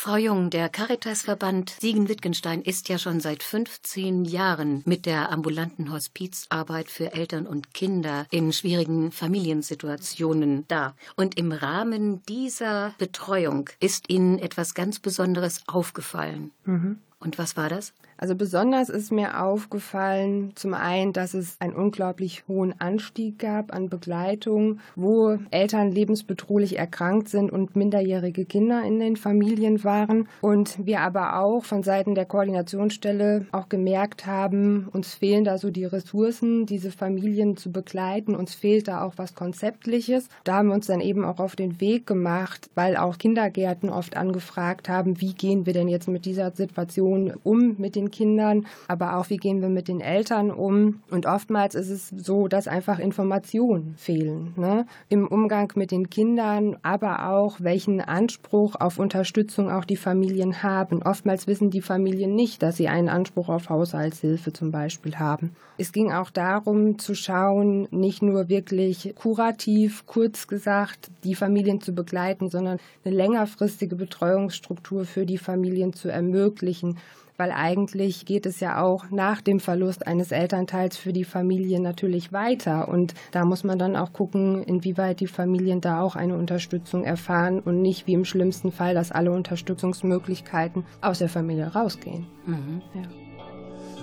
Frau 0.00 0.14
Jung, 0.14 0.48
der 0.50 0.68
Caritasverband 0.68 1.74
Siegen-Wittgenstein 1.80 2.62
ist 2.62 2.88
ja 2.88 2.98
schon 2.98 3.18
seit 3.18 3.42
15 3.42 4.24
Jahren 4.24 4.80
mit 4.86 5.06
der 5.06 5.32
ambulanten 5.32 5.90
Hospizarbeit 5.92 6.88
für 6.88 7.14
Eltern 7.14 7.48
und 7.48 7.74
Kinder 7.74 8.24
in 8.30 8.52
schwierigen 8.52 9.10
Familiensituationen 9.10 10.66
da. 10.68 10.94
Und 11.16 11.36
im 11.36 11.50
Rahmen 11.50 12.22
dieser 12.28 12.94
Betreuung 12.98 13.70
ist 13.80 14.08
Ihnen 14.08 14.38
etwas 14.38 14.74
ganz 14.74 15.00
Besonderes 15.00 15.62
aufgefallen. 15.66 16.52
Mhm. 16.64 17.00
Und 17.20 17.36
was 17.36 17.56
war 17.56 17.68
das? 17.68 17.92
Also 18.16 18.34
besonders 18.34 18.88
ist 18.88 19.12
mir 19.12 19.42
aufgefallen, 19.42 20.52
zum 20.54 20.74
einen, 20.74 21.12
dass 21.12 21.34
es 21.34 21.56
einen 21.60 21.72
unglaublich 21.72 22.44
hohen 22.46 22.74
Anstieg 22.80 23.38
gab 23.38 23.72
an 23.72 23.88
Begleitung, 23.88 24.80
wo 24.96 25.38
Eltern 25.50 25.90
lebensbedrohlich 25.90 26.78
erkrankt 26.78 27.28
sind 27.28 27.50
und 27.50 27.76
minderjährige 27.76 28.44
Kinder 28.44 28.82
in 28.82 28.98
den 28.98 29.16
Familien 29.16 29.82
waren. 29.82 30.28
Und 30.40 30.84
wir 30.84 31.00
aber 31.00 31.40
auch 31.40 31.64
von 31.64 31.82
Seiten 31.82 32.14
der 32.14 32.24
Koordinationsstelle 32.24 33.46
auch 33.52 33.68
gemerkt 33.68 34.26
haben, 34.26 34.88
uns 34.92 35.14
fehlen 35.14 35.44
da 35.44 35.58
so 35.58 35.70
die 35.70 35.84
Ressourcen, 35.84 36.66
diese 36.66 36.90
Familien 36.90 37.56
zu 37.56 37.70
begleiten. 37.70 38.34
Uns 38.34 38.54
fehlt 38.54 38.88
da 38.88 39.02
auch 39.02 39.14
was 39.16 39.34
Konzeptliches. 39.34 40.28
Da 40.44 40.56
haben 40.56 40.68
wir 40.68 40.74
uns 40.74 40.86
dann 40.86 41.00
eben 41.00 41.24
auch 41.24 41.38
auf 41.38 41.56
den 41.56 41.80
Weg 41.80 42.06
gemacht, 42.06 42.70
weil 42.74 42.96
auch 42.96 43.18
Kindergärten 43.18 43.90
oft 43.90 44.16
angefragt 44.16 44.88
haben, 44.88 45.20
wie 45.20 45.34
gehen 45.34 45.66
wir 45.66 45.72
denn 45.72 45.88
jetzt 45.88 46.08
mit 46.08 46.24
dieser 46.24 46.50
Situation 46.50 47.07
um, 47.42 47.76
mit 47.78 47.96
den 47.96 48.10
Kindern, 48.10 48.66
aber 48.88 49.16
auch 49.16 49.30
wie 49.30 49.36
gehen 49.36 49.60
wir 49.60 49.68
mit 49.68 49.88
den 49.88 50.00
Eltern 50.00 50.50
um. 50.50 51.02
Und 51.10 51.26
oftmals 51.26 51.74
ist 51.74 51.90
es 51.90 52.08
so, 52.08 52.48
dass 52.48 52.68
einfach 52.68 52.98
Informationen 52.98 53.94
fehlen 53.96 54.52
ne? 54.56 54.86
im 55.08 55.26
Umgang 55.26 55.72
mit 55.74 55.90
den 55.90 56.10
Kindern, 56.10 56.76
aber 56.82 57.30
auch 57.30 57.60
welchen 57.60 58.00
Anspruch 58.00 58.76
auf 58.76 58.98
Unterstützung 58.98 59.70
auch 59.70 59.84
die 59.84 59.96
Familien 59.96 60.62
haben. 60.62 61.02
Oftmals 61.02 61.46
wissen 61.46 61.70
die 61.70 61.82
Familien 61.82 62.34
nicht, 62.34 62.62
dass 62.62 62.76
sie 62.76 62.88
einen 62.88 63.08
Anspruch 63.08 63.48
auf 63.48 63.68
Haushaltshilfe 63.68 64.52
zum 64.52 64.70
Beispiel 64.70 65.16
haben. 65.16 65.56
Es 65.80 65.92
ging 65.92 66.12
auch 66.12 66.30
darum 66.30 66.98
zu 66.98 67.14
schauen, 67.14 67.86
nicht 67.92 68.20
nur 68.20 68.48
wirklich 68.48 69.14
kurativ, 69.14 70.06
kurz 70.06 70.48
gesagt, 70.48 71.12
die 71.22 71.36
Familien 71.36 71.80
zu 71.80 71.92
begleiten, 71.92 72.50
sondern 72.50 72.78
eine 73.04 73.14
längerfristige 73.14 73.94
Betreuungsstruktur 73.94 75.04
für 75.04 75.24
die 75.24 75.38
Familien 75.38 75.92
zu 75.92 76.08
ermöglichen 76.08 76.97
weil 77.38 77.52
eigentlich 77.52 78.26
geht 78.26 78.46
es 78.46 78.60
ja 78.60 78.82
auch 78.82 79.10
nach 79.10 79.40
dem 79.40 79.60
Verlust 79.60 80.06
eines 80.06 80.32
Elternteils 80.32 80.96
für 80.96 81.12
die 81.12 81.24
Familie 81.24 81.80
natürlich 81.80 82.32
weiter. 82.32 82.88
Und 82.88 83.14
da 83.30 83.44
muss 83.44 83.62
man 83.62 83.78
dann 83.78 83.96
auch 83.96 84.12
gucken, 84.12 84.64
inwieweit 84.64 85.20
die 85.20 85.28
Familien 85.28 85.80
da 85.80 86.02
auch 86.02 86.16
eine 86.16 86.36
Unterstützung 86.36 87.04
erfahren 87.04 87.60
und 87.60 87.80
nicht 87.80 88.06
wie 88.08 88.14
im 88.14 88.24
schlimmsten 88.24 88.72
Fall, 88.72 88.94
dass 88.94 89.12
alle 89.12 89.30
Unterstützungsmöglichkeiten 89.30 90.84
aus 91.00 91.20
der 91.20 91.28
Familie 91.28 91.68
rausgehen. 91.68 92.26
Mhm. 92.44 92.82
Ja. 92.94 93.02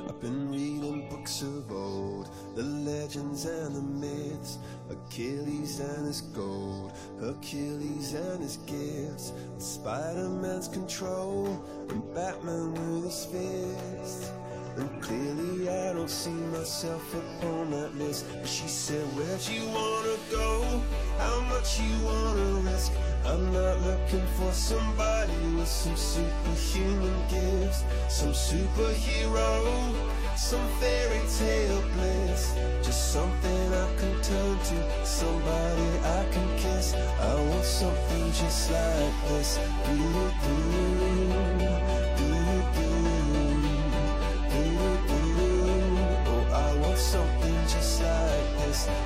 I've 0.08 0.22
been 0.22 0.50
reading 0.52 1.10
books 1.10 1.44
of 1.44 1.70
old, 1.72 2.30
the 2.56 2.64
legends 2.64 3.46
and 3.46 3.76
the 3.76 3.82
myths, 3.82 4.60
Achilles 4.90 5.80
and 5.80 6.06
his 6.06 6.22
gold, 6.22 6.94
Achilles 7.22 8.14
and 8.14 8.42
his 8.42 8.58
gifts, 8.58 9.32
and 9.32 9.62
Spider-Man's 9.62 10.68
control, 10.68 11.64
and 11.90 12.14
Batman 12.14 12.74
with 12.74 13.06
his 13.06 13.26
fists. 13.26 14.32
And 14.78 15.02
clearly 15.02 15.70
I 15.70 15.94
don't 15.94 16.10
see 16.10 16.30
myself 16.30 17.14
upon 17.14 17.72
that 17.72 17.96
list. 17.96 18.26
But 18.30 18.48
she 18.48 18.68
said, 18.68 19.06
Where'd 19.16 19.48
you 19.48 19.66
wanna 19.68 20.18
go? 20.30 20.82
How 21.18 21.40
much 21.42 21.80
you 21.80 22.06
wanna 22.06 22.60
risk? 22.70 22.92
I'm 23.26 23.54
not 23.54 23.80
looking 23.82 24.26
for 24.38 24.52
somebody 24.52 25.34
some 25.66 25.96
superhuman 25.96 27.16
gifts, 27.30 27.84
some 28.08 28.34
superhero, 28.34 29.96
some 30.38 30.68
fairy 30.80 31.22
tale 31.38 31.82
bliss. 31.94 32.56
Just 32.84 33.12
something 33.12 33.74
I 33.74 33.96
can 33.98 34.22
turn 34.22 34.60
to, 34.60 35.06
somebody 35.06 35.90
I 36.04 36.26
can 36.32 36.58
kiss. 36.58 36.94
I 36.94 37.36
want 37.50 37.66
something 37.66 38.32
just 38.32 38.72
like 38.72 39.28
this. 39.28 39.60
Do, 39.86 39.98
do, 40.44 40.86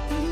Where'd 0.09 0.28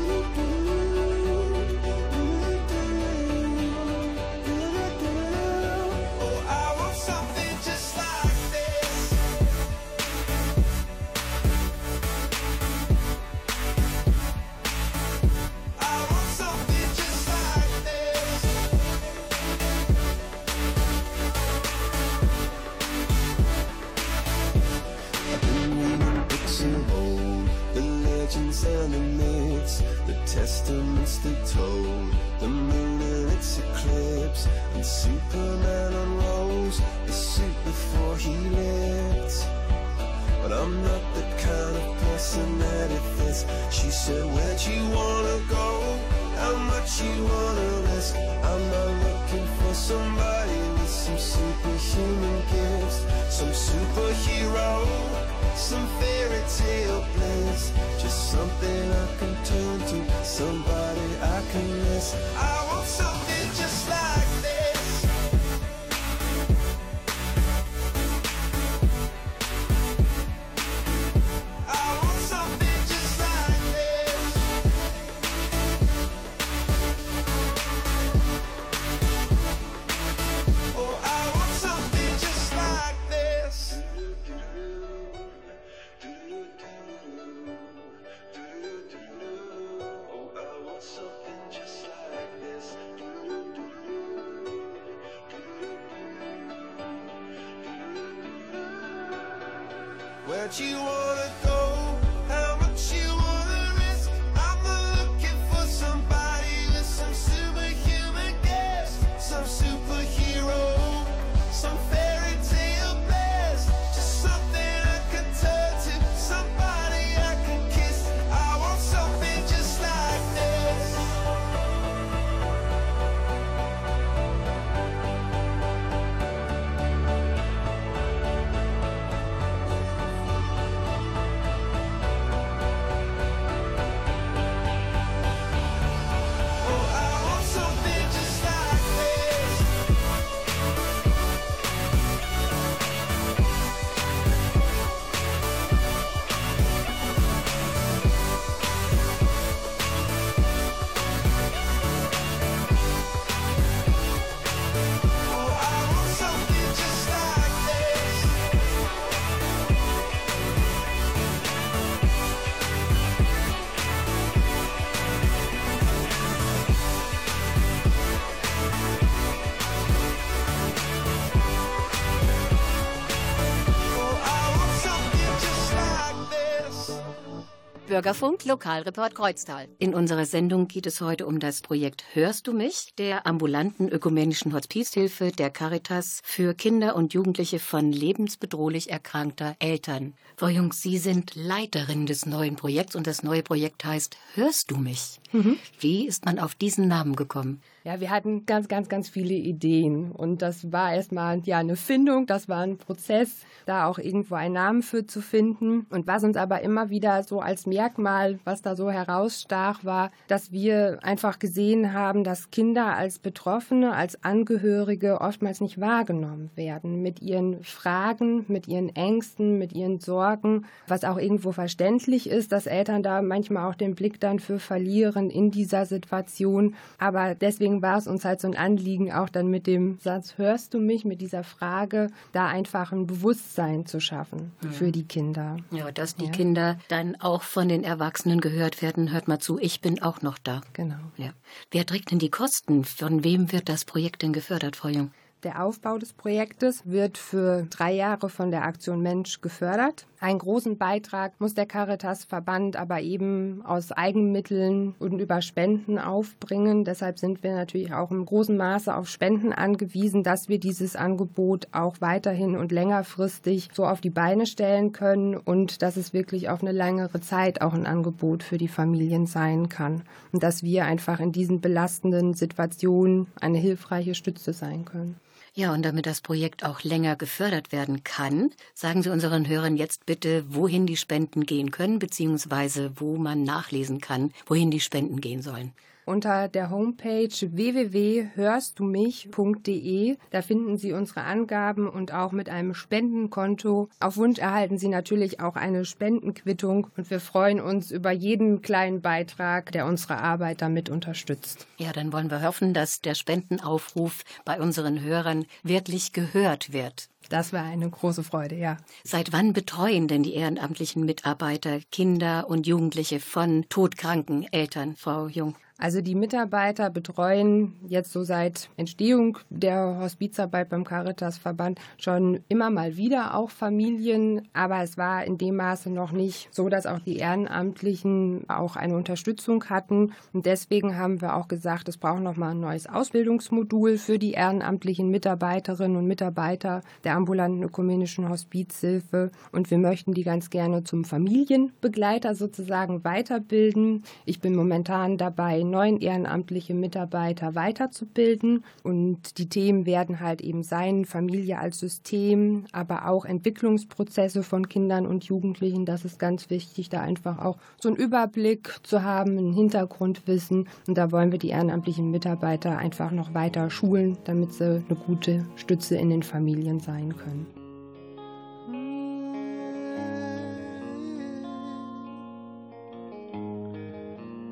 Bürgerfunk 177.98 178.37
Lokalreport 178.44 179.14
Kreuztal. 179.14 179.68
In 179.78 179.94
unserer 179.94 180.24
Sendung 180.24 180.68
geht 180.68 180.86
es 180.86 181.00
heute 181.00 181.26
um 181.26 181.38
das 181.40 181.60
Projekt 181.60 182.04
Hörst 182.12 182.46
du 182.46 182.52
mich? 182.52 182.92
der 182.98 183.26
ambulanten 183.26 183.88
ökumenischen 183.88 184.52
Hospizhilfe 184.52 185.30
der 185.30 185.50
Caritas 185.50 186.20
für 186.24 186.54
Kinder 186.54 186.96
und 186.96 187.14
Jugendliche 187.14 187.58
von 187.58 187.92
lebensbedrohlich 187.92 188.90
erkrankter 188.90 189.56
Eltern. 189.58 190.14
Frau 190.36 190.48
Jungs, 190.48 190.82
Sie 190.82 190.98
sind 190.98 191.34
Leiterin 191.34 192.06
des 192.06 192.26
neuen 192.26 192.56
Projekts 192.56 192.96
und 192.96 193.06
das 193.06 193.22
neue 193.22 193.42
Projekt 193.42 193.84
heißt 193.84 194.16
Hörst 194.34 194.70
du 194.70 194.76
mich? 194.76 195.20
Mhm. 195.32 195.56
Wie 195.80 196.06
ist 196.06 196.24
man 196.24 196.38
auf 196.38 196.54
diesen 196.54 196.88
Namen 196.88 197.16
gekommen? 197.16 197.60
Ja, 197.84 198.00
wir 198.00 198.10
hatten 198.10 198.44
ganz, 198.44 198.68
ganz, 198.68 198.90
ganz 198.90 199.08
viele 199.08 199.32
Ideen 199.34 200.12
und 200.12 200.42
das 200.42 200.72
war 200.72 200.92
erstmal 200.92 201.40
ja 201.44 201.58
eine 201.58 201.76
Findung, 201.76 202.26
das 202.26 202.46
war 202.46 202.60
ein 202.60 202.76
Prozess, 202.76 203.30
da 203.64 203.86
auch 203.86 203.98
irgendwo 203.98 204.34
einen 204.34 204.54
Namen 204.54 204.82
für 204.82 205.06
zu 205.06 205.22
finden. 205.22 205.86
Und 205.88 206.06
was 206.06 206.22
uns 206.22 206.36
aber 206.36 206.60
immer 206.60 206.90
wieder 206.90 207.22
so 207.22 207.40
als 207.40 207.66
Merkmal, 207.66 208.27
was 208.44 208.62
da 208.62 208.76
so 208.76 208.90
herausstach, 208.90 209.84
war, 209.84 210.10
dass 210.26 210.52
wir 210.52 210.98
einfach 211.02 211.38
gesehen 211.38 211.92
haben, 211.92 212.24
dass 212.24 212.50
Kinder 212.50 212.96
als 212.96 213.18
Betroffene, 213.18 213.92
als 213.94 214.22
Angehörige 214.24 215.20
oftmals 215.20 215.60
nicht 215.60 215.80
wahrgenommen 215.80 216.50
werden 216.54 217.02
mit 217.02 217.20
ihren 217.22 217.62
Fragen, 217.64 218.44
mit 218.48 218.68
ihren 218.68 218.94
Ängsten, 218.94 219.58
mit 219.58 219.72
ihren 219.72 220.00
Sorgen, 220.00 220.66
was 220.86 221.04
auch 221.04 221.18
irgendwo 221.18 221.52
verständlich 221.52 222.28
ist, 222.28 222.52
dass 222.52 222.66
Eltern 222.66 223.02
da 223.02 223.22
manchmal 223.22 223.68
auch 223.70 223.74
den 223.74 223.94
Blick 223.94 224.20
dann 224.20 224.38
für 224.38 224.58
verlieren 224.58 225.30
in 225.30 225.50
dieser 225.50 225.86
Situation. 225.86 226.74
Aber 226.98 227.34
deswegen 227.34 227.82
war 227.82 227.98
es 227.98 228.06
uns 228.06 228.24
halt 228.24 228.40
so 228.40 228.48
ein 228.48 228.56
Anliegen, 228.56 229.12
auch 229.12 229.28
dann 229.28 229.48
mit 229.48 229.66
dem 229.66 229.98
Satz, 229.98 230.36
hörst 230.36 230.74
du 230.74 230.80
mich, 230.80 231.04
mit 231.04 231.20
dieser 231.20 231.44
Frage, 231.44 232.08
da 232.32 232.46
einfach 232.46 232.92
ein 232.92 233.06
Bewusstsein 233.06 233.86
zu 233.86 234.00
schaffen 234.00 234.52
für 234.70 234.92
die 234.92 235.04
Kinder. 235.04 235.56
Ja, 235.70 235.90
dass 235.90 236.16
die 236.16 236.26
ja. 236.26 236.30
Kinder 236.30 236.78
dann 236.88 237.16
auch 237.20 237.42
von 237.42 237.68
den 237.68 237.84
Erwachsenen 237.84 238.17
gehört 238.24 238.82
werden, 238.82 239.12
hört 239.12 239.28
mal 239.28 239.38
zu, 239.38 239.58
ich 239.58 239.80
bin 239.80 240.02
auch 240.02 240.22
noch 240.22 240.38
da. 240.38 240.60
Genau. 240.72 240.98
Ja. 241.16 241.30
Wer 241.70 241.86
trägt 241.86 242.10
denn 242.10 242.18
die 242.18 242.30
Kosten? 242.30 242.84
Von 242.84 243.22
wem 243.22 243.52
wird 243.52 243.68
das 243.68 243.84
Projekt 243.84 244.22
denn 244.22 244.32
gefördert, 244.32 244.76
Frau 244.76 244.88
Jung? 244.88 245.12
Der 245.44 245.62
Aufbau 245.62 245.98
des 245.98 246.12
Projektes 246.12 246.82
wird 246.84 247.16
für 247.16 247.62
drei 247.70 247.92
Jahre 247.92 248.28
von 248.28 248.50
der 248.50 248.64
Aktion 248.64 249.02
Mensch 249.02 249.40
gefördert. 249.40 250.07
Einen 250.20 250.40
großen 250.40 250.78
Beitrag 250.78 251.40
muss 251.40 251.54
der 251.54 251.66
Caritas-Verband 251.66 252.74
aber 252.74 253.00
eben 253.00 253.62
aus 253.64 253.92
Eigenmitteln 253.92 254.96
und 254.98 255.20
über 255.20 255.40
Spenden 255.42 255.96
aufbringen. 256.00 256.84
Deshalb 256.84 257.20
sind 257.20 257.44
wir 257.44 257.54
natürlich 257.54 257.94
auch 257.94 258.10
im 258.10 258.26
großen 258.26 258.56
Maße 258.56 258.92
auf 258.92 259.08
Spenden 259.08 259.52
angewiesen, 259.52 260.24
dass 260.24 260.48
wir 260.48 260.58
dieses 260.58 260.96
Angebot 260.96 261.68
auch 261.70 262.00
weiterhin 262.00 262.56
und 262.56 262.72
längerfristig 262.72 263.68
so 263.72 263.86
auf 263.86 264.00
die 264.00 264.10
Beine 264.10 264.46
stellen 264.46 264.90
können 264.90 265.36
und 265.36 265.82
dass 265.82 265.96
es 265.96 266.12
wirklich 266.12 266.48
auf 266.48 266.62
eine 266.62 266.72
längere 266.72 267.20
Zeit 267.20 267.62
auch 267.62 267.72
ein 267.72 267.86
Angebot 267.86 268.42
für 268.42 268.58
die 268.58 268.66
Familien 268.66 269.26
sein 269.26 269.68
kann. 269.68 270.02
Und 270.32 270.42
dass 270.42 270.64
wir 270.64 270.84
einfach 270.84 271.20
in 271.20 271.30
diesen 271.30 271.60
belastenden 271.60 272.34
Situationen 272.34 273.28
eine 273.40 273.58
hilfreiche 273.58 274.16
Stütze 274.16 274.52
sein 274.52 274.84
können. 274.84 275.14
Ja, 275.58 275.72
und 275.72 275.82
damit 275.82 276.06
das 276.06 276.20
Projekt 276.20 276.64
auch 276.64 276.84
länger 276.84 277.16
gefördert 277.16 277.72
werden 277.72 278.04
kann, 278.04 278.52
sagen 278.74 279.02
Sie 279.02 279.10
unseren 279.10 279.48
Hörern 279.48 279.76
jetzt 279.76 280.06
bitte, 280.06 280.44
wohin 280.48 280.86
die 280.86 280.96
Spenden 280.96 281.46
gehen 281.46 281.72
können, 281.72 281.98
beziehungsweise 281.98 282.92
wo 282.94 283.16
man 283.16 283.42
nachlesen 283.42 284.00
kann, 284.00 284.32
wohin 284.46 284.70
die 284.70 284.78
Spenden 284.78 285.20
gehen 285.20 285.42
sollen 285.42 285.72
unter 286.08 286.48
der 286.48 286.70
Homepage 286.70 287.28
www.hörstdumich.de. 287.28 290.16
Da 290.30 290.42
finden 290.42 290.78
Sie 290.78 290.92
unsere 290.92 291.22
Angaben 291.22 291.88
und 291.88 292.14
auch 292.14 292.32
mit 292.32 292.48
einem 292.48 292.74
Spendenkonto. 292.74 293.88
Auf 294.00 294.16
Wunsch 294.16 294.38
erhalten 294.38 294.78
Sie 294.78 294.88
natürlich 294.88 295.40
auch 295.40 295.56
eine 295.56 295.84
Spendenquittung 295.84 296.86
und 296.96 297.10
wir 297.10 297.20
freuen 297.20 297.60
uns 297.60 297.90
über 297.90 298.10
jeden 298.10 298.62
kleinen 298.62 299.02
Beitrag, 299.02 299.70
der 299.72 299.84
unsere 299.86 300.16
Arbeit 300.18 300.62
damit 300.62 300.88
unterstützt. 300.88 301.66
Ja, 301.76 301.92
dann 301.92 302.10
wollen 302.12 302.30
wir 302.30 302.40
hoffen, 302.42 302.72
dass 302.72 303.02
der 303.02 303.14
Spendenaufruf 303.14 304.24
bei 304.44 304.60
unseren 304.60 305.02
Hörern 305.02 305.44
wirklich 305.62 306.12
gehört 306.12 306.72
wird. 306.72 307.08
Das 307.28 307.52
war 307.52 307.62
eine 307.62 307.90
große 307.90 308.24
Freude, 308.24 308.56
ja. 308.56 308.78
Seit 309.04 309.32
wann 309.32 309.52
betreuen 309.52 310.08
denn 310.08 310.22
die 310.22 310.32
ehrenamtlichen 310.34 311.04
Mitarbeiter 311.04 311.80
Kinder 311.92 312.48
und 312.48 312.66
Jugendliche 312.66 313.20
von 313.20 313.66
todkranken 313.68 314.50
Eltern, 314.50 314.96
Frau 314.96 315.28
Jung? 315.28 315.54
Also 315.80 316.00
die 316.00 316.16
Mitarbeiter 316.16 316.90
betreuen 316.90 317.74
jetzt 317.86 318.12
so 318.12 318.24
seit 318.24 318.68
Entstehung 318.76 319.38
der 319.48 320.00
Hospizarbeit 320.00 320.70
beim 320.70 320.82
Caritas-Verband 320.82 321.78
schon 321.98 322.40
immer 322.48 322.68
mal 322.68 322.96
wieder 322.96 323.36
auch 323.36 323.50
Familien, 323.50 324.48
aber 324.52 324.82
es 324.82 324.98
war 324.98 325.24
in 325.24 325.38
dem 325.38 325.54
Maße 325.54 325.88
noch 325.88 326.10
nicht 326.10 326.48
so, 326.50 326.68
dass 326.68 326.86
auch 326.86 326.98
die 326.98 327.18
Ehrenamtlichen 327.18 328.50
auch 328.50 328.74
eine 328.74 328.96
Unterstützung 328.96 329.66
hatten. 329.66 330.14
Und 330.32 330.46
deswegen 330.46 330.96
haben 330.96 331.20
wir 331.20 331.36
auch 331.36 331.46
gesagt, 331.46 331.88
es 331.88 331.96
braucht 331.96 332.22
noch 332.22 332.36
mal 332.36 332.50
ein 332.50 332.60
neues 332.60 332.88
Ausbildungsmodul 332.88 333.98
für 333.98 334.18
die 334.18 334.32
ehrenamtlichen 334.32 335.08
Mitarbeiterinnen 335.10 335.96
und 335.96 336.08
Mitarbeiter 336.08 336.82
der 337.04 337.14
ambulanten 337.14 337.62
ökumenischen 337.62 338.28
Hospizhilfe. 338.28 339.30
Und 339.52 339.70
wir 339.70 339.78
möchten 339.78 340.12
die 340.12 340.24
ganz 340.24 340.50
gerne 340.50 340.82
zum 340.82 341.04
Familienbegleiter 341.04 342.34
sozusagen 342.34 343.04
weiterbilden. 343.04 344.02
Ich 344.24 344.40
bin 344.40 344.56
momentan 344.56 345.18
dabei, 345.18 345.67
neuen 345.70 346.00
ehrenamtliche 346.00 346.74
Mitarbeiter 346.74 347.54
weiterzubilden. 347.54 348.64
Und 348.82 349.38
die 349.38 349.48
Themen 349.48 349.86
werden 349.86 350.20
halt 350.20 350.40
eben 350.40 350.62
sein, 350.62 351.04
Familie 351.04 351.58
als 351.58 351.78
System, 351.78 352.64
aber 352.72 353.08
auch 353.08 353.24
Entwicklungsprozesse 353.24 354.42
von 354.42 354.68
Kindern 354.68 355.06
und 355.06 355.24
Jugendlichen. 355.24 355.84
Das 355.84 356.04
ist 356.04 356.18
ganz 356.18 356.50
wichtig, 356.50 356.88
da 356.88 357.00
einfach 357.00 357.38
auch 357.38 357.58
so 357.80 357.88
einen 357.88 357.96
Überblick 357.96 358.80
zu 358.82 359.02
haben, 359.02 359.38
ein 359.38 359.52
Hintergrundwissen. 359.52 360.68
Und 360.86 360.98
da 360.98 361.12
wollen 361.12 361.32
wir 361.32 361.38
die 361.38 361.48
ehrenamtlichen 361.48 362.10
Mitarbeiter 362.10 362.78
einfach 362.78 363.10
noch 363.10 363.34
weiter 363.34 363.70
schulen, 363.70 364.18
damit 364.24 364.52
sie 364.52 364.82
eine 364.88 364.98
gute 365.06 365.46
Stütze 365.56 365.96
in 365.96 366.10
den 366.10 366.22
Familien 366.22 366.80
sein 366.80 367.16
können. 367.16 367.46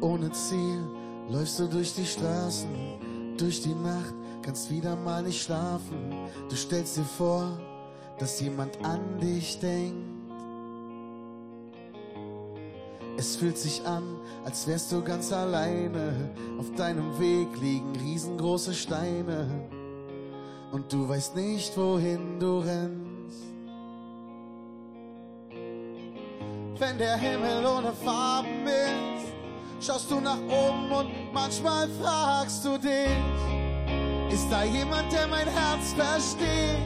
Ohne 0.01 0.31
Ziel 0.31 0.96
Läufst 1.29 1.59
du 1.59 1.67
durch 1.67 1.93
die 1.95 2.07
Straßen, 2.07 2.69
durch 3.37 3.61
die 3.61 3.75
Nacht, 3.75 4.15
kannst 4.43 4.71
wieder 4.71 4.95
mal 4.95 5.25
nicht 5.25 5.43
schlafen. 5.43 6.15
Du 6.49 6.55
stellst 6.55 6.97
dir 6.97 7.05
vor, 7.05 7.59
dass 8.19 8.41
jemand 8.41 8.79
an 8.85 9.19
dich 9.21 9.59
denkt. 9.59 10.07
Es 13.19 13.35
fühlt 13.37 13.59
sich 13.59 13.85
an, 13.85 14.05
als 14.45 14.69
wärst 14.69 14.93
du 14.93 15.03
ganz 15.03 15.33
alleine. 15.33 16.31
Auf 16.61 16.71
deinem 16.77 17.19
Weg 17.19 17.49
liegen 17.61 17.97
riesengroße 17.97 18.73
Steine. 18.73 19.49
Und 20.71 20.93
du 20.93 21.09
weißt 21.09 21.35
nicht, 21.35 21.77
wohin 21.77 22.39
du 22.39 22.59
rennst. 22.59 23.43
Wenn 26.79 26.99
der 26.99 27.17
Himmel 27.17 27.67
ohne 27.67 27.93
Farben 27.93 28.67
ist 28.67 29.16
schaust 29.81 30.11
du 30.11 30.21
nach 30.21 30.39
oben 30.49 30.91
und 30.91 31.33
manchmal 31.33 31.89
fragst 32.01 32.65
du 32.65 32.79
dich, 32.79 33.17
ist 34.33 34.51
da 34.51 34.65
jemand, 34.65 35.13
der 35.13 35.27
mein 35.29 35.47
Herz 35.47 35.93
versteht 35.93 36.79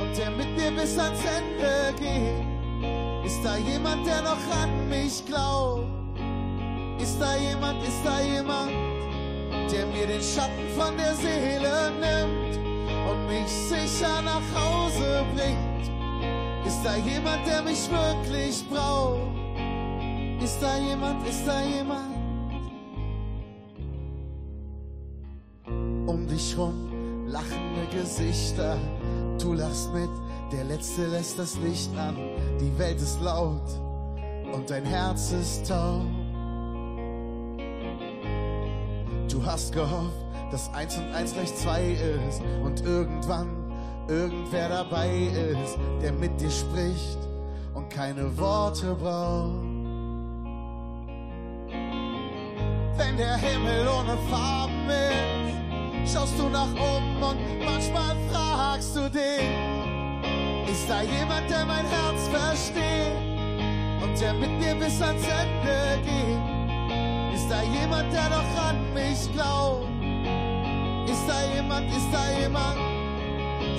und 0.00 0.16
der 0.16 0.30
mit 0.30 0.56
mir 0.56 0.70
bis 0.70 0.98
ans 0.98 1.20
Ende 1.24 1.94
geht? 1.98 3.24
Ist 3.24 3.44
da 3.44 3.56
jemand, 3.56 4.06
der 4.06 4.22
noch 4.22 4.62
an 4.62 4.88
mich 4.88 5.24
glaubt? 5.24 5.86
Ist 7.00 7.18
da 7.20 7.36
jemand, 7.36 7.82
ist 7.82 8.04
da 8.04 8.20
jemand, 8.20 8.72
der 9.70 9.86
mir 9.86 10.06
den 10.06 10.22
Schatten 10.22 10.68
von 10.76 10.96
der 10.96 11.14
Seele 11.14 11.92
nimmt 12.00 12.56
und 13.08 13.26
mich 13.26 13.48
sicher 13.48 14.20
nach 14.22 14.42
Hause 14.54 15.24
bringt? 15.34 15.90
Ist 16.66 16.82
da 16.84 16.96
jemand, 16.96 17.46
der 17.46 17.62
mich 17.62 17.88
wirklich 17.90 18.68
braucht? 18.68 19.39
Ist 20.42 20.58
da 20.62 20.78
jemand, 20.78 21.26
ist 21.28 21.46
da 21.46 21.62
jemand? 21.62 22.16
Um 26.06 26.26
dich 26.26 26.56
rum 26.56 26.90
lachende 27.30 27.86
Gesichter, 27.92 28.76
du 29.40 29.52
lachst 29.52 29.92
mit, 29.94 30.08
der 30.52 30.64
Letzte 30.64 31.06
lässt 31.06 31.38
das 31.38 31.56
Licht 31.58 31.96
an, 31.96 32.16
die 32.60 32.76
Welt 32.78 33.00
ist 33.00 33.20
laut 33.20 33.68
und 34.52 34.68
dein 34.68 34.84
Herz 34.84 35.32
ist 35.32 35.68
taub. 35.68 36.02
Du 39.30 39.44
hast 39.44 39.72
gehofft, 39.72 40.16
dass 40.50 40.72
eins 40.74 40.96
und 40.96 41.12
eins 41.12 41.32
gleich 41.34 41.54
zwei 41.54 41.92
ist 42.28 42.42
und 42.64 42.80
irgendwann 42.84 43.48
irgendwer 44.08 44.68
dabei 44.68 45.28
ist, 45.28 45.78
der 46.02 46.12
mit 46.12 46.40
dir 46.40 46.50
spricht 46.50 47.18
und 47.74 47.88
keine 47.90 48.36
Worte 48.36 48.96
braucht. 48.96 49.69
Wenn 53.00 53.16
der 53.16 53.36
Himmel 53.38 53.88
ohne 53.88 54.16
Farben 54.30 54.88
ist. 54.90 56.12
Schaust 56.12 56.38
du 56.38 56.48
nach 56.48 56.72
oben 56.72 57.22
und 57.22 57.64
manchmal 57.64 58.14
fragst 58.30 58.94
du 58.94 59.08
dich, 59.08 59.48
ist 60.70 60.88
da 60.88 61.00
jemand, 61.02 61.48
der 61.48 61.64
mein 61.64 61.86
Herz 61.86 62.28
versteht 62.28 63.16
und 64.02 64.20
der 64.20 64.34
mit 64.34 64.50
mir 64.60 64.74
bis 64.74 65.00
ans 65.00 65.22
Ende 65.22 65.78
geht. 66.04 67.34
Ist 67.34 67.48
da 67.48 67.62
jemand, 67.62 68.12
der 68.12 68.28
doch 68.28 68.68
an 68.68 68.78
mich 68.92 69.32
glaubt? 69.32 69.86
Ist 71.10 71.26
da 71.26 71.38
jemand, 71.54 71.90
ist 71.90 72.10
da 72.12 72.24
jemand, 72.38 72.78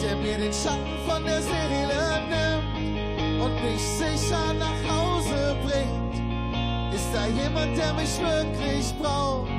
der 0.02 0.16
mir 0.16 0.38
den 0.38 0.54
Schatten 0.54 0.98
von 1.08 1.24
der 1.24 1.42
Seele 1.42 2.02
nimmt 2.34 3.42
und 3.44 3.54
mich 3.64 3.82
sicher 3.82 4.54
nach 4.54 4.82
Hause 4.90 5.56
bringt? 5.64 6.31
Ist 7.12 7.18
da 7.18 7.26
jemand, 7.26 7.78
der 7.78 7.94
mich 7.94 8.22
wirklich 8.22 8.94
braucht? 8.98 9.50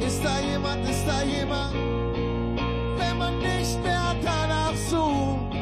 Ist 0.00 0.24
da 0.24 0.40
jemand, 0.40 0.88
ist 0.88 1.06
da 1.06 1.22
jemand, 1.22 1.74
wenn 2.96 3.18
man 3.18 3.38
nicht 3.40 3.78
mehr 3.82 4.16
danach 4.24 4.74
sucht, 4.74 5.52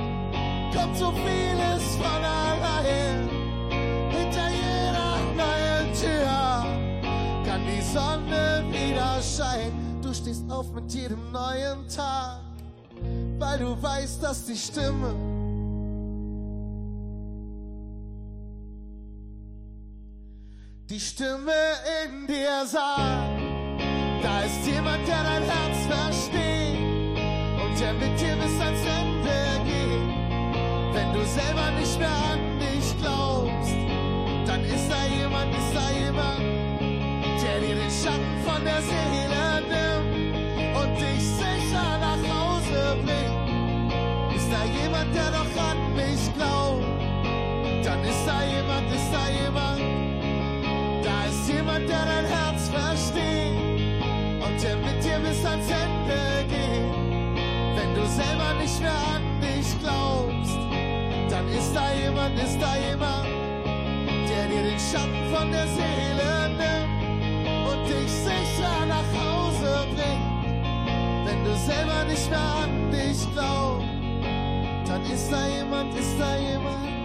kommt 0.73 0.97
so 0.97 1.11
vieles 1.11 1.97
von 1.97 2.23
allein. 2.23 3.29
Hinter 4.09 4.49
jeder 4.51 5.19
neuen 5.35 5.93
Tür 5.95 6.65
kann 7.45 7.63
die 7.67 7.83
Sonne 7.83 8.65
wieder 8.71 9.21
scheinen. 9.21 10.01
Du 10.01 10.15
stehst 10.15 10.49
auf 10.49 10.73
mit 10.73 10.95
jedem 10.95 11.33
neuen 11.33 11.89
Tag, 11.89 12.39
weil 13.41 13.59
du 13.59 13.83
weißt, 13.83 14.23
dass 14.23 14.47
die 14.47 14.57
Stimme 14.57 15.38
die 20.91 21.01
Stimme 21.01 21.53
in 22.03 22.27
dir 22.27 22.65
sagt, 22.65 23.43
da 24.23 24.41
ist 24.41 24.67
jemand, 24.67 25.07
der 25.07 25.23
dein 25.23 25.43
Herz 25.43 25.77
versteht 25.87 26.79
und 27.63 27.79
der 27.79 27.93
mit 27.93 28.19
dir 28.19 28.35
bis 28.37 28.59
ans 28.59 28.81
Ende 29.01 29.39
geht. 29.69 30.95
Wenn 30.95 31.13
du 31.13 31.23
selber 31.27 31.71
nicht 31.79 31.99
mehr 31.99 32.09
an 32.33 32.59
dich 32.59 32.97
glaubst, 33.03 33.77
dann 34.47 34.65
ist 34.65 34.89
da 34.89 35.05
jemand, 35.15 35.55
ist 35.55 35.75
da 35.75 35.91
jemand, 35.91 36.41
der 37.43 37.61
dir 37.61 37.75
den 37.75 37.91
Schatten 37.91 38.39
von 38.47 38.65
der 38.65 38.81
Seele 38.81 39.61
nimmt 39.69 40.75
und 40.75 40.97
dich 40.97 41.23
sicher 41.23 41.99
nach 42.01 42.23
Hause 42.33 42.97
bringt. 43.05 44.35
Ist 44.35 44.49
da 44.51 44.65
jemand, 44.65 45.15
der 45.15 45.31
doch 45.33 45.63
an 45.71 45.95
mich 45.95 46.35
glaubt, 46.35 47.85
dann 47.85 48.03
ist 48.05 48.27
da 48.27 48.43
jemand, 48.43 48.68
der 51.87 52.05
dein 52.05 52.25
Herz 52.25 52.69
versteht 52.69 53.93
und 54.45 54.63
der 54.63 54.77
mit 54.77 55.05
dir 55.05 55.19
bis 55.19 55.45
ans 55.45 55.69
Ende 55.69 56.45
geht. 56.49 56.97
Wenn 57.77 57.95
du 57.95 58.05
selber 58.07 58.55
nicht 58.61 58.81
mehr 58.81 59.01
an 59.15 59.23
dich 59.41 59.69
glaubst, 59.81 60.59
dann 61.31 61.47
ist 61.49 61.73
da 61.75 61.93
jemand, 61.95 62.39
ist 62.39 62.59
da 62.61 62.75
jemand, 62.77 63.29
der 64.29 64.47
dir 64.49 64.63
den 64.71 64.79
Schatten 64.79 65.23
von 65.33 65.53
der 65.53 65.67
Seele 65.69 66.51
nimmt 66.63 67.49
und 67.69 67.85
dich 67.87 68.11
sicher 68.11 68.87
nach 68.89 69.09
Hause 69.21 69.87
bringt. 69.95 71.27
Wenn 71.27 71.45
du 71.45 71.55
selber 71.55 72.05
nicht 72.09 72.29
mehr 72.31 72.49
an 72.65 72.91
dich 72.91 73.21
glaubst, 73.35 73.87
dann 74.89 75.03
ist 75.03 75.31
da 75.31 75.47
jemand, 75.47 75.95
ist 75.95 76.19
da 76.19 76.37
jemand. 76.37 76.98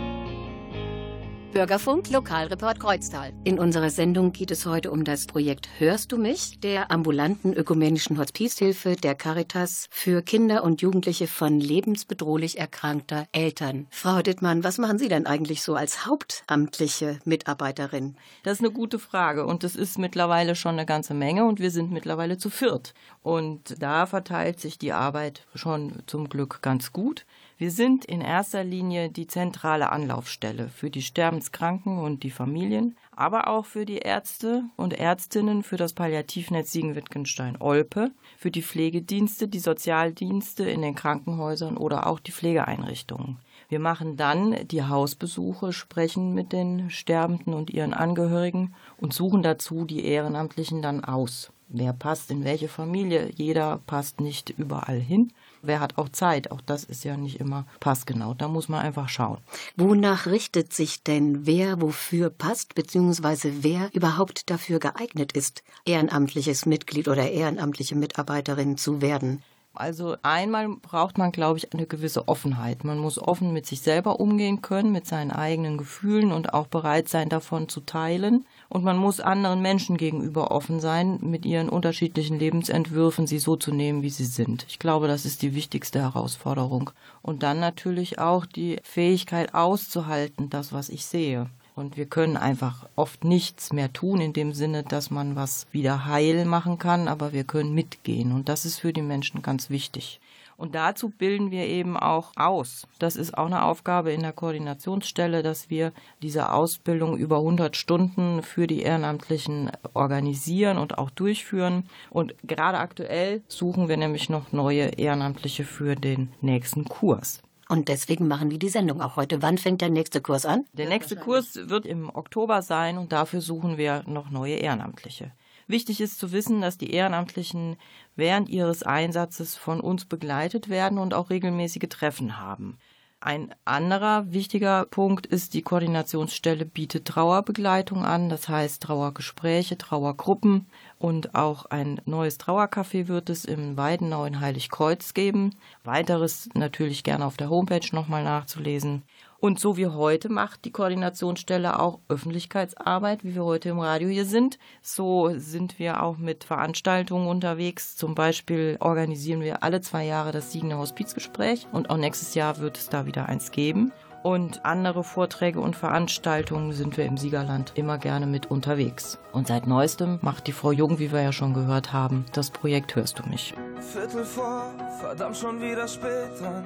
Bürgerfunk 1.54 2.10
Lokalreport 2.10 2.80
Kreuztal. 2.80 3.32
In 3.44 3.60
unserer 3.60 3.92
Sendung 3.92 4.32
geht 4.32 4.50
es 4.50 4.66
heute 4.66 4.90
um 4.90 5.04
das 5.04 5.28
Projekt 5.28 5.70
Hörst 5.78 6.12
du 6.12 6.18
mich? 6.18 6.60
der 6.62 6.90
ambulanten 6.90 7.54
ökumenischen 7.54 8.18
Hospizhilfe 8.18 8.96
der 8.96 9.14
Caritas 9.14 9.86
für 9.92 10.24
Kinder 10.24 10.64
und 10.64 10.82
Jugendliche 10.82 11.28
von 11.28 11.60
lebensbedrohlich 11.60 12.58
erkrankter 12.58 13.28
Eltern. 13.34 13.86
Frau 13.92 14.24
Dittmann, 14.24 14.64
was 14.64 14.80
machen 14.80 14.98
Sie 14.98 15.10
denn 15.10 15.28
eigentlich 15.28 15.62
so 15.62 15.76
als 15.76 16.08
hauptamtliche 16.08 17.20
Mitarbeiterin? 17.24 18.16
Das 18.42 18.54
ist 18.54 18.62
eine 18.62 18.72
gute 18.72 18.98
Frage 18.98 19.46
und 19.46 19.64
es 19.64 19.76
ist 19.76 20.00
mittlerweile 20.00 20.56
schon 20.56 20.74
eine 20.74 20.88
ganze 20.88 21.14
Menge 21.14 21.46
und 21.46 21.60
wir 21.60 21.70
sind 21.70 21.92
mittlerweile 21.92 22.40
zu 22.40 22.50
viert. 22.50 22.96
Und 23.22 23.76
da 23.80 24.08
verteilt 24.08 24.60
sich 24.60 24.80
die 24.80 24.92
Arbeit 24.92 25.46
schon 25.54 26.02
zum 26.08 26.30
Glück 26.30 26.64
ganz 26.64 26.92
gut. 26.92 27.28
Wir 27.64 27.72
sind 27.72 28.04
in 28.04 28.20
erster 28.20 28.62
Linie 28.62 29.08
die 29.08 29.26
zentrale 29.26 29.90
Anlaufstelle 29.90 30.68
für 30.68 30.90
die 30.90 31.02
Sterbenskranken 31.02 31.98
und 31.98 32.24
die 32.24 32.30
Familien, 32.30 32.98
aber 33.16 33.48
auch 33.48 33.64
für 33.64 33.86
die 33.86 34.00
Ärzte 34.00 34.66
und 34.76 34.92
Ärztinnen 34.92 35.64
für 35.64 35.78
das 35.78 35.94
Palliativnetz 35.94 36.74
Siegen-Wittgenstein-Olpe, 36.74 38.12
für 38.38 38.52
die 38.52 38.64
Pflegedienste, 38.64 39.48
die 39.48 39.60
Sozialdienste 39.60 40.66
in 40.66 40.82
den 40.82 40.94
Krankenhäusern 40.94 41.78
oder 41.78 42.06
auch 42.08 42.20
die 42.20 42.34
Pflegeeinrichtungen. 42.34 43.38
Wir 43.70 43.80
machen 43.80 44.18
dann 44.18 44.68
die 44.68 44.84
Hausbesuche, 44.84 45.72
sprechen 45.72 46.34
mit 46.34 46.52
den 46.52 46.90
Sterbenden 46.90 47.54
und 47.54 47.70
ihren 47.70 47.94
Angehörigen 47.94 48.76
und 48.98 49.14
suchen 49.14 49.42
dazu 49.42 49.86
die 49.86 50.04
Ehrenamtlichen 50.04 50.82
dann 50.82 51.06
aus. 51.06 51.50
Wer 51.70 51.94
passt 51.94 52.30
in 52.30 52.44
welche 52.44 52.68
Familie? 52.68 53.32
Jeder 53.34 53.80
passt 53.88 54.20
nicht 54.20 54.50
überall 54.50 55.00
hin. 55.00 55.32
Wer 55.66 55.80
hat 55.80 55.98
auch 55.98 56.10
Zeit? 56.10 56.52
Auch 56.52 56.60
das 56.60 56.84
ist 56.84 57.06
ja 57.06 57.16
nicht 57.16 57.40
immer 57.40 57.66
passgenau. 57.80 58.34
Da 58.34 58.50
muss 58.50 58.68
man 58.68 58.82
einfach 58.82 59.08
schauen. 59.08 59.38
Wonach 59.78 60.26
richtet 60.26 60.74
sich 60.74 61.04
denn, 61.04 61.46
wer 61.46 61.82
wofür 61.82 62.30
passt, 62.30 62.76
beziehungsweise 62.76 63.64
wer 63.64 63.90
überhaupt 63.94 64.50
dafür 64.50 64.80
geeignet 64.80 65.32
ist, 65.32 65.64
ehrenamtliches 65.86 66.66
Mitglied 66.66 67.08
oder 67.08 67.32
ehrenamtliche 67.32 67.96
Mitarbeiterin 67.96 68.78
zu 68.78 69.02
werden? 69.02 69.42
Also 69.76 70.16
einmal 70.22 70.70
braucht 70.70 71.18
man, 71.18 71.32
glaube 71.32 71.58
ich, 71.58 71.74
eine 71.74 71.88
gewisse 71.88 72.28
Offenheit. 72.28 72.84
Man 72.84 73.00
muss 73.00 73.18
offen 73.18 73.54
mit 73.54 73.66
sich 73.66 73.82
selber 73.82 74.20
umgehen 74.20 74.62
können, 74.62 74.92
mit 74.92 75.08
seinen 75.08 75.32
eigenen 75.32 75.80
Gefühlen 75.80 76.32
und 76.32 76.54
auch 76.54 76.68
bereit 76.68 77.10
sein, 77.10 77.28
davon 77.28 77.68
zu 77.68 77.80
teilen. 77.80 78.46
Und 78.70 78.84
man 78.84 78.98
muss 78.98 79.20
anderen 79.20 79.64
Menschen 79.64 79.98
gegenüber 79.98 80.52
offen 80.52 80.80
sein, 80.80 81.18
mit 81.22 81.44
ihren 81.44 81.70
unterschiedlichen 81.70 82.38
Lebensentwürfen 82.38 83.26
sie 83.26 83.40
so 83.40 83.56
zu 83.56 83.74
nehmen, 83.74 84.04
wie 84.04 84.12
sie 84.12 84.26
sind. 84.26 84.64
Ich 84.70 84.78
glaube, 84.78 85.08
das 85.08 85.26
ist 85.26 85.42
die 85.42 85.56
wichtigste 85.56 86.02
Herausforderung. 86.02 86.92
Und 87.24 87.42
dann 87.42 87.60
natürlich 87.60 88.20
auch 88.20 88.46
die 88.46 88.80
Fähigkeit 88.84 89.56
auszuhalten, 89.56 90.52
das, 90.52 90.72
was 90.72 90.90
ich 90.90 91.04
sehe. 91.04 91.50
Und 91.76 91.98
wir 91.98 92.06
können 92.06 92.38
einfach 92.38 92.88
oft 92.96 93.24
nichts 93.24 93.74
mehr 93.74 93.92
tun 93.92 94.22
in 94.22 94.34
dem 94.34 94.54
Sinne, 94.54 94.84
dass 94.84 95.10
man 95.10 95.36
was 95.36 95.66
wieder 95.72 96.06
heil 96.06 96.46
machen 96.46 96.78
kann, 96.78 97.08
aber 97.08 97.34
wir 97.34 97.44
können 97.44 97.74
mitgehen. 97.74 98.32
Und 98.32 98.48
das 98.48 98.66
ist 98.66 98.80
für 98.80 98.94
die 98.94 99.02
Menschen 99.02 99.42
ganz 99.42 99.70
wichtig. 99.70 100.20
Und 100.56 100.76
dazu 100.76 101.10
bilden 101.10 101.52
wir 101.52 101.66
eben 101.66 101.98
auch 101.98 102.32
aus. 102.36 102.88
Das 103.00 103.16
ist 103.16 103.38
auch 103.38 103.48
eine 103.48 103.64
Aufgabe 103.64 104.12
in 104.12 104.22
der 104.22 104.34
Koordinationsstelle, 104.34 105.42
dass 105.42 105.70
wir 105.70 105.92
diese 106.22 106.52
Ausbildung 106.52 107.18
über 107.18 107.38
100 107.38 107.76
Stunden 107.76 108.44
für 108.44 108.68
die 108.68 108.82
Ehrenamtlichen 108.82 109.72
organisieren 109.94 110.78
und 110.78 110.98
auch 110.98 111.10
durchführen. 111.10 111.90
Und 112.12 112.36
gerade 112.44 112.78
aktuell 112.78 113.42
suchen 113.48 113.90
wir 113.90 113.98
nämlich 113.98 114.30
noch 114.30 114.52
neue 114.52 114.86
Ehrenamtliche 114.86 115.64
für 115.64 115.96
den 115.96 116.32
nächsten 116.42 116.86
Kurs. 116.86 117.42
Und 117.74 117.88
deswegen 117.88 118.28
machen 118.28 118.52
wir 118.52 118.60
die 118.60 118.70
Sendung 118.70 119.02
auch 119.02 119.16
heute. 119.16 119.42
Wann 119.42 119.58
fängt 119.58 119.82
der 119.82 119.90
nächste 119.90 120.22
Kurs 120.22 120.46
an? 120.46 120.66
Der 120.74 120.88
nächste 120.88 121.16
Kurs 121.16 121.58
wird 121.70 121.88
im 121.88 122.16
Oktober 122.16 122.62
sein 122.62 123.00
und 123.00 123.12
dafür 123.12 123.42
suchen 123.42 123.80
wir 123.80 124.04
noch 124.06 124.30
neue 124.30 124.58
Ehrenamtliche. 124.58 125.32
Wichtig 125.66 126.00
ist 126.00 126.20
zu 126.20 126.32
wissen, 126.32 126.62
dass 126.62 126.78
die 126.78 126.92
Ehrenamtlichen 126.92 127.78
während 128.16 128.48
ihres 128.48 128.84
Einsatzes 128.84 129.56
von 129.56 129.80
uns 129.80 130.06
begleitet 130.06 130.70
werden 130.70 131.00
und 131.00 131.16
auch 131.16 131.32
regelmäßige 131.32 131.90
Treffen 131.90 132.40
haben. 132.40 132.78
Ein 133.22 133.56
anderer 133.66 134.32
wichtiger 134.32 134.86
Punkt 134.86 135.26
ist, 135.26 135.56
die 135.56 135.64
Koordinationsstelle 135.64 136.68
bietet 136.68 137.06
Trauerbegleitung 137.06 138.06
an, 138.06 138.30
das 138.30 138.50
heißt 138.50 138.84
Trauergespräche, 138.84 139.80
Trauergruppen 139.80 140.68
und 141.04 141.36
auch 141.36 141.66
ein 141.66 142.00
neues 142.06 142.40
Trauercafé 142.40 143.10
wird 143.10 143.30
es 143.30 143.44
im 143.44 143.76
Weidenau 143.76 144.24
in 144.24 144.40
Heiligkreuz 144.40 145.14
geben. 145.14 145.54
Weiteres 145.84 146.48
natürlich 146.54 147.04
gerne 147.04 147.26
auf 147.26 147.36
der 147.36 147.50
Homepage 147.50 147.86
nochmal 147.92 148.24
nachzulesen. 148.24 149.04
Und 149.38 149.60
so 149.60 149.76
wie 149.76 149.88
heute 149.88 150.30
macht 150.30 150.64
die 150.64 150.72
Koordinationsstelle 150.72 151.78
auch 151.78 152.00
Öffentlichkeitsarbeit, 152.08 153.26
wie 153.26 153.36
wir 153.36 153.44
heute 153.44 153.68
im 153.68 153.80
Radio 153.80 154.08
hier 154.08 154.24
sind. 154.24 154.58
So 154.82 155.34
sind 155.36 155.78
wir 155.78 156.02
auch 156.02 156.18
mit 156.18 156.46
Veranstaltungen 156.46 157.28
unterwegs. 157.28 157.98
Zum 157.98 158.16
Beispiel 158.16 158.78
organisieren 158.80 159.42
wir 159.42 159.62
alle 159.62 159.82
zwei 159.82 160.06
Jahre 160.06 160.32
das 160.32 160.54
Siegener 160.54 160.78
Hospizgespräch 160.78 161.68
und 161.74 161.90
auch 161.90 161.98
nächstes 161.98 162.34
Jahr 162.34 162.60
wird 162.60 162.78
es 162.78 162.88
da 162.88 163.06
wieder 163.06 163.28
eins 163.28 163.52
geben. 163.52 163.92
Und 164.24 164.64
andere 164.64 165.04
Vorträge 165.04 165.60
und 165.60 165.76
Veranstaltungen 165.76 166.72
sind 166.72 166.96
wir 166.96 167.06
im 167.06 167.18
Siegerland 167.18 167.74
immer 167.76 167.98
gerne 167.98 168.26
mit 168.26 168.50
unterwegs. 168.50 169.20
Und 169.34 169.48
seit 169.48 169.68
neuestem 169.68 170.18
macht 170.22 170.48
die 170.48 170.54
Frau 170.54 170.72
Jung, 170.72 170.98
wie 170.98 171.12
wir 171.12 171.22
ja 171.22 171.34
schon 171.34 171.54
gehört 171.54 171.92
haben, 171.92 172.26
das 172.32 172.50
Projekt 172.50 172.96
Hörst 172.96 173.20
du 173.20 173.28
mich. 173.28 173.54
Viertel 173.82 174.24
vor, 174.24 174.72
verdammt 175.02 175.36
schon 175.36 175.62
wieder 175.62 175.90
spät 175.90 176.40
dran. 176.40 176.64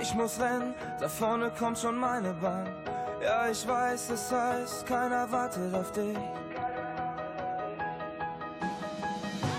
Ich 0.00 0.14
muss 0.14 0.40
rennen, 0.40 0.74
da 0.98 1.06
vorne 1.06 1.52
kommt 1.58 1.78
schon 1.78 1.98
meine 1.98 2.32
Bahn. 2.32 2.66
Ja, 3.22 3.50
ich 3.50 3.68
weiß, 3.68 4.10
es 4.10 4.32
heißt, 4.32 4.86
keiner 4.86 5.30
wartet 5.30 5.74
auf 5.74 5.92
dich. 5.92 6.16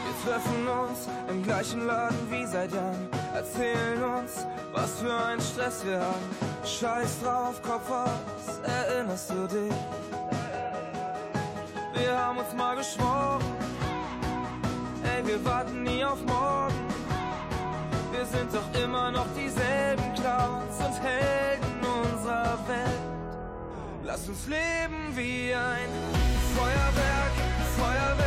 Wir 0.05 0.31
treffen 0.31 0.67
uns 0.67 1.07
im 1.29 1.43
gleichen 1.43 1.85
Laden 1.85 2.17
wie 2.31 2.45
seit 2.47 2.71
Jahren. 2.71 3.16
Erzählen 3.37 4.03
uns, 4.03 4.47
was 4.73 4.99
für 4.99 5.15
ein 5.15 5.39
Stress 5.39 5.85
wir 5.85 5.99
haben. 5.99 6.27
Scheiß 6.65 7.21
drauf, 7.21 7.61
Kopf 7.61 7.89
aus, 7.91 8.59
erinnerst 8.63 9.29
du 9.29 9.47
dich? 9.47 9.73
Wir 11.93 12.17
haben 12.17 12.39
uns 12.39 12.53
mal 12.53 12.75
geschworen, 12.75 13.43
ey, 15.03 15.25
wir 15.25 15.43
warten 15.45 15.83
nie 15.83 16.03
auf 16.03 16.19
morgen. 16.25 16.81
Wir 18.11 18.25
sind 18.25 18.49
doch 18.51 18.81
immer 18.83 19.11
noch 19.11 19.27
dieselben 19.35 20.13
Clowns 20.15 20.77
und 20.79 20.95
Helden 21.03 21.79
unserer 22.03 22.57
Welt. 22.67 23.03
Lass 24.03 24.27
uns 24.27 24.47
leben 24.47 25.15
wie 25.15 25.53
ein 25.53 25.89
Feuerwerk, 26.55 27.35
Feuerwerk, 27.77 28.26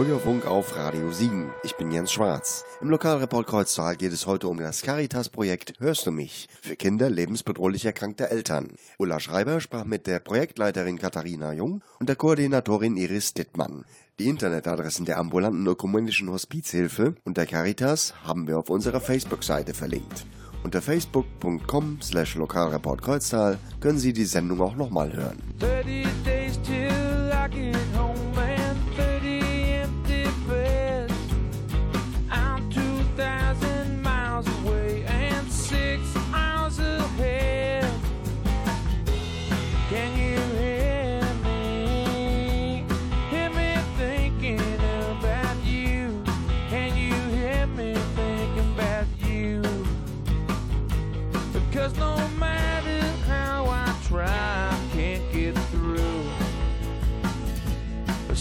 Bürgerfunk 0.00 0.46
auf 0.46 0.76
Radio 0.76 1.12
Siegen. 1.12 1.50
Ich 1.62 1.76
bin 1.76 1.90
Jens 1.90 2.10
Schwarz. 2.10 2.64
Im 2.80 2.88
Lokalreport 2.88 3.46
Kreuztal 3.46 3.96
geht 3.96 4.14
es 4.14 4.26
heute 4.26 4.48
um 4.48 4.56
das 4.56 4.80
Caritas-Projekt 4.80 5.74
Hörst 5.78 6.06
du 6.06 6.10
mich? 6.10 6.48
für 6.62 6.74
Kinder 6.74 7.10
lebensbedrohlich 7.10 7.84
erkrankter 7.84 8.30
Eltern. 8.30 8.68
Ulla 8.96 9.20
Schreiber 9.20 9.60
sprach 9.60 9.84
mit 9.84 10.06
der 10.06 10.20
Projektleiterin 10.20 10.98
Katharina 10.98 11.52
Jung 11.52 11.82
und 11.98 12.08
der 12.08 12.16
Koordinatorin 12.16 12.96
Iris 12.96 13.34
Dittmann. 13.34 13.84
Die 14.18 14.30
Internetadressen 14.30 15.04
der 15.04 15.18
ambulanten 15.18 15.66
ökumenischen 15.66 16.30
Hospizhilfe 16.30 17.14
und 17.24 17.36
der 17.36 17.44
Caritas 17.44 18.14
haben 18.24 18.48
wir 18.48 18.58
auf 18.58 18.70
unserer 18.70 19.02
Facebook-Seite 19.02 19.74
verlinkt. 19.74 20.24
Unter 20.64 20.80
facebook.com 20.80 21.98
slash 22.00 22.36
Lokalreport 22.36 23.02
Kreuztal 23.02 23.58
können 23.80 23.98
Sie 23.98 24.14
die 24.14 24.24
Sendung 24.24 24.62
auch 24.62 24.76
nochmal 24.76 25.12
hören. 25.12 25.42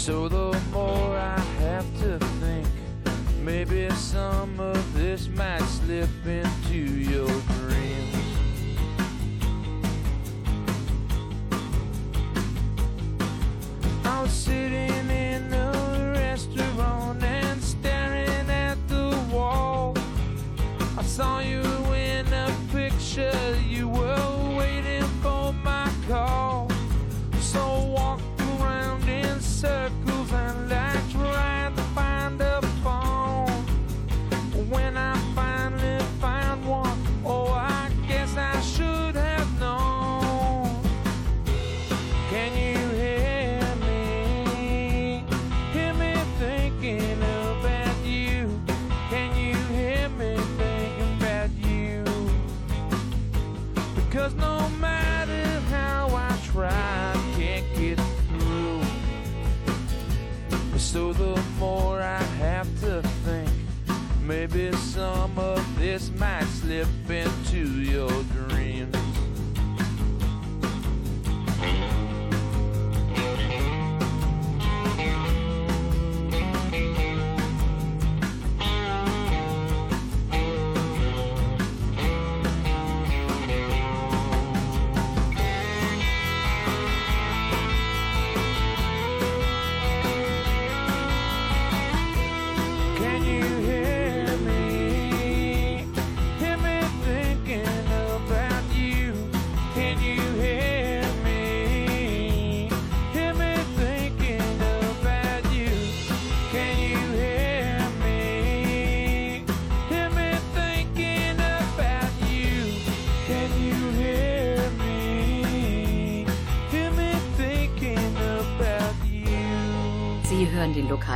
So 0.10 0.28
the 0.28 0.60
more 0.74 1.16
I 1.16 1.40
have 1.60 1.86
to 2.00 2.18
think, 2.42 2.68
maybe 3.44 3.88
some 3.92 4.60
of 4.60 4.94
this 4.96 5.28
might 5.28 5.62
slip 5.62 6.10
into 6.26 6.59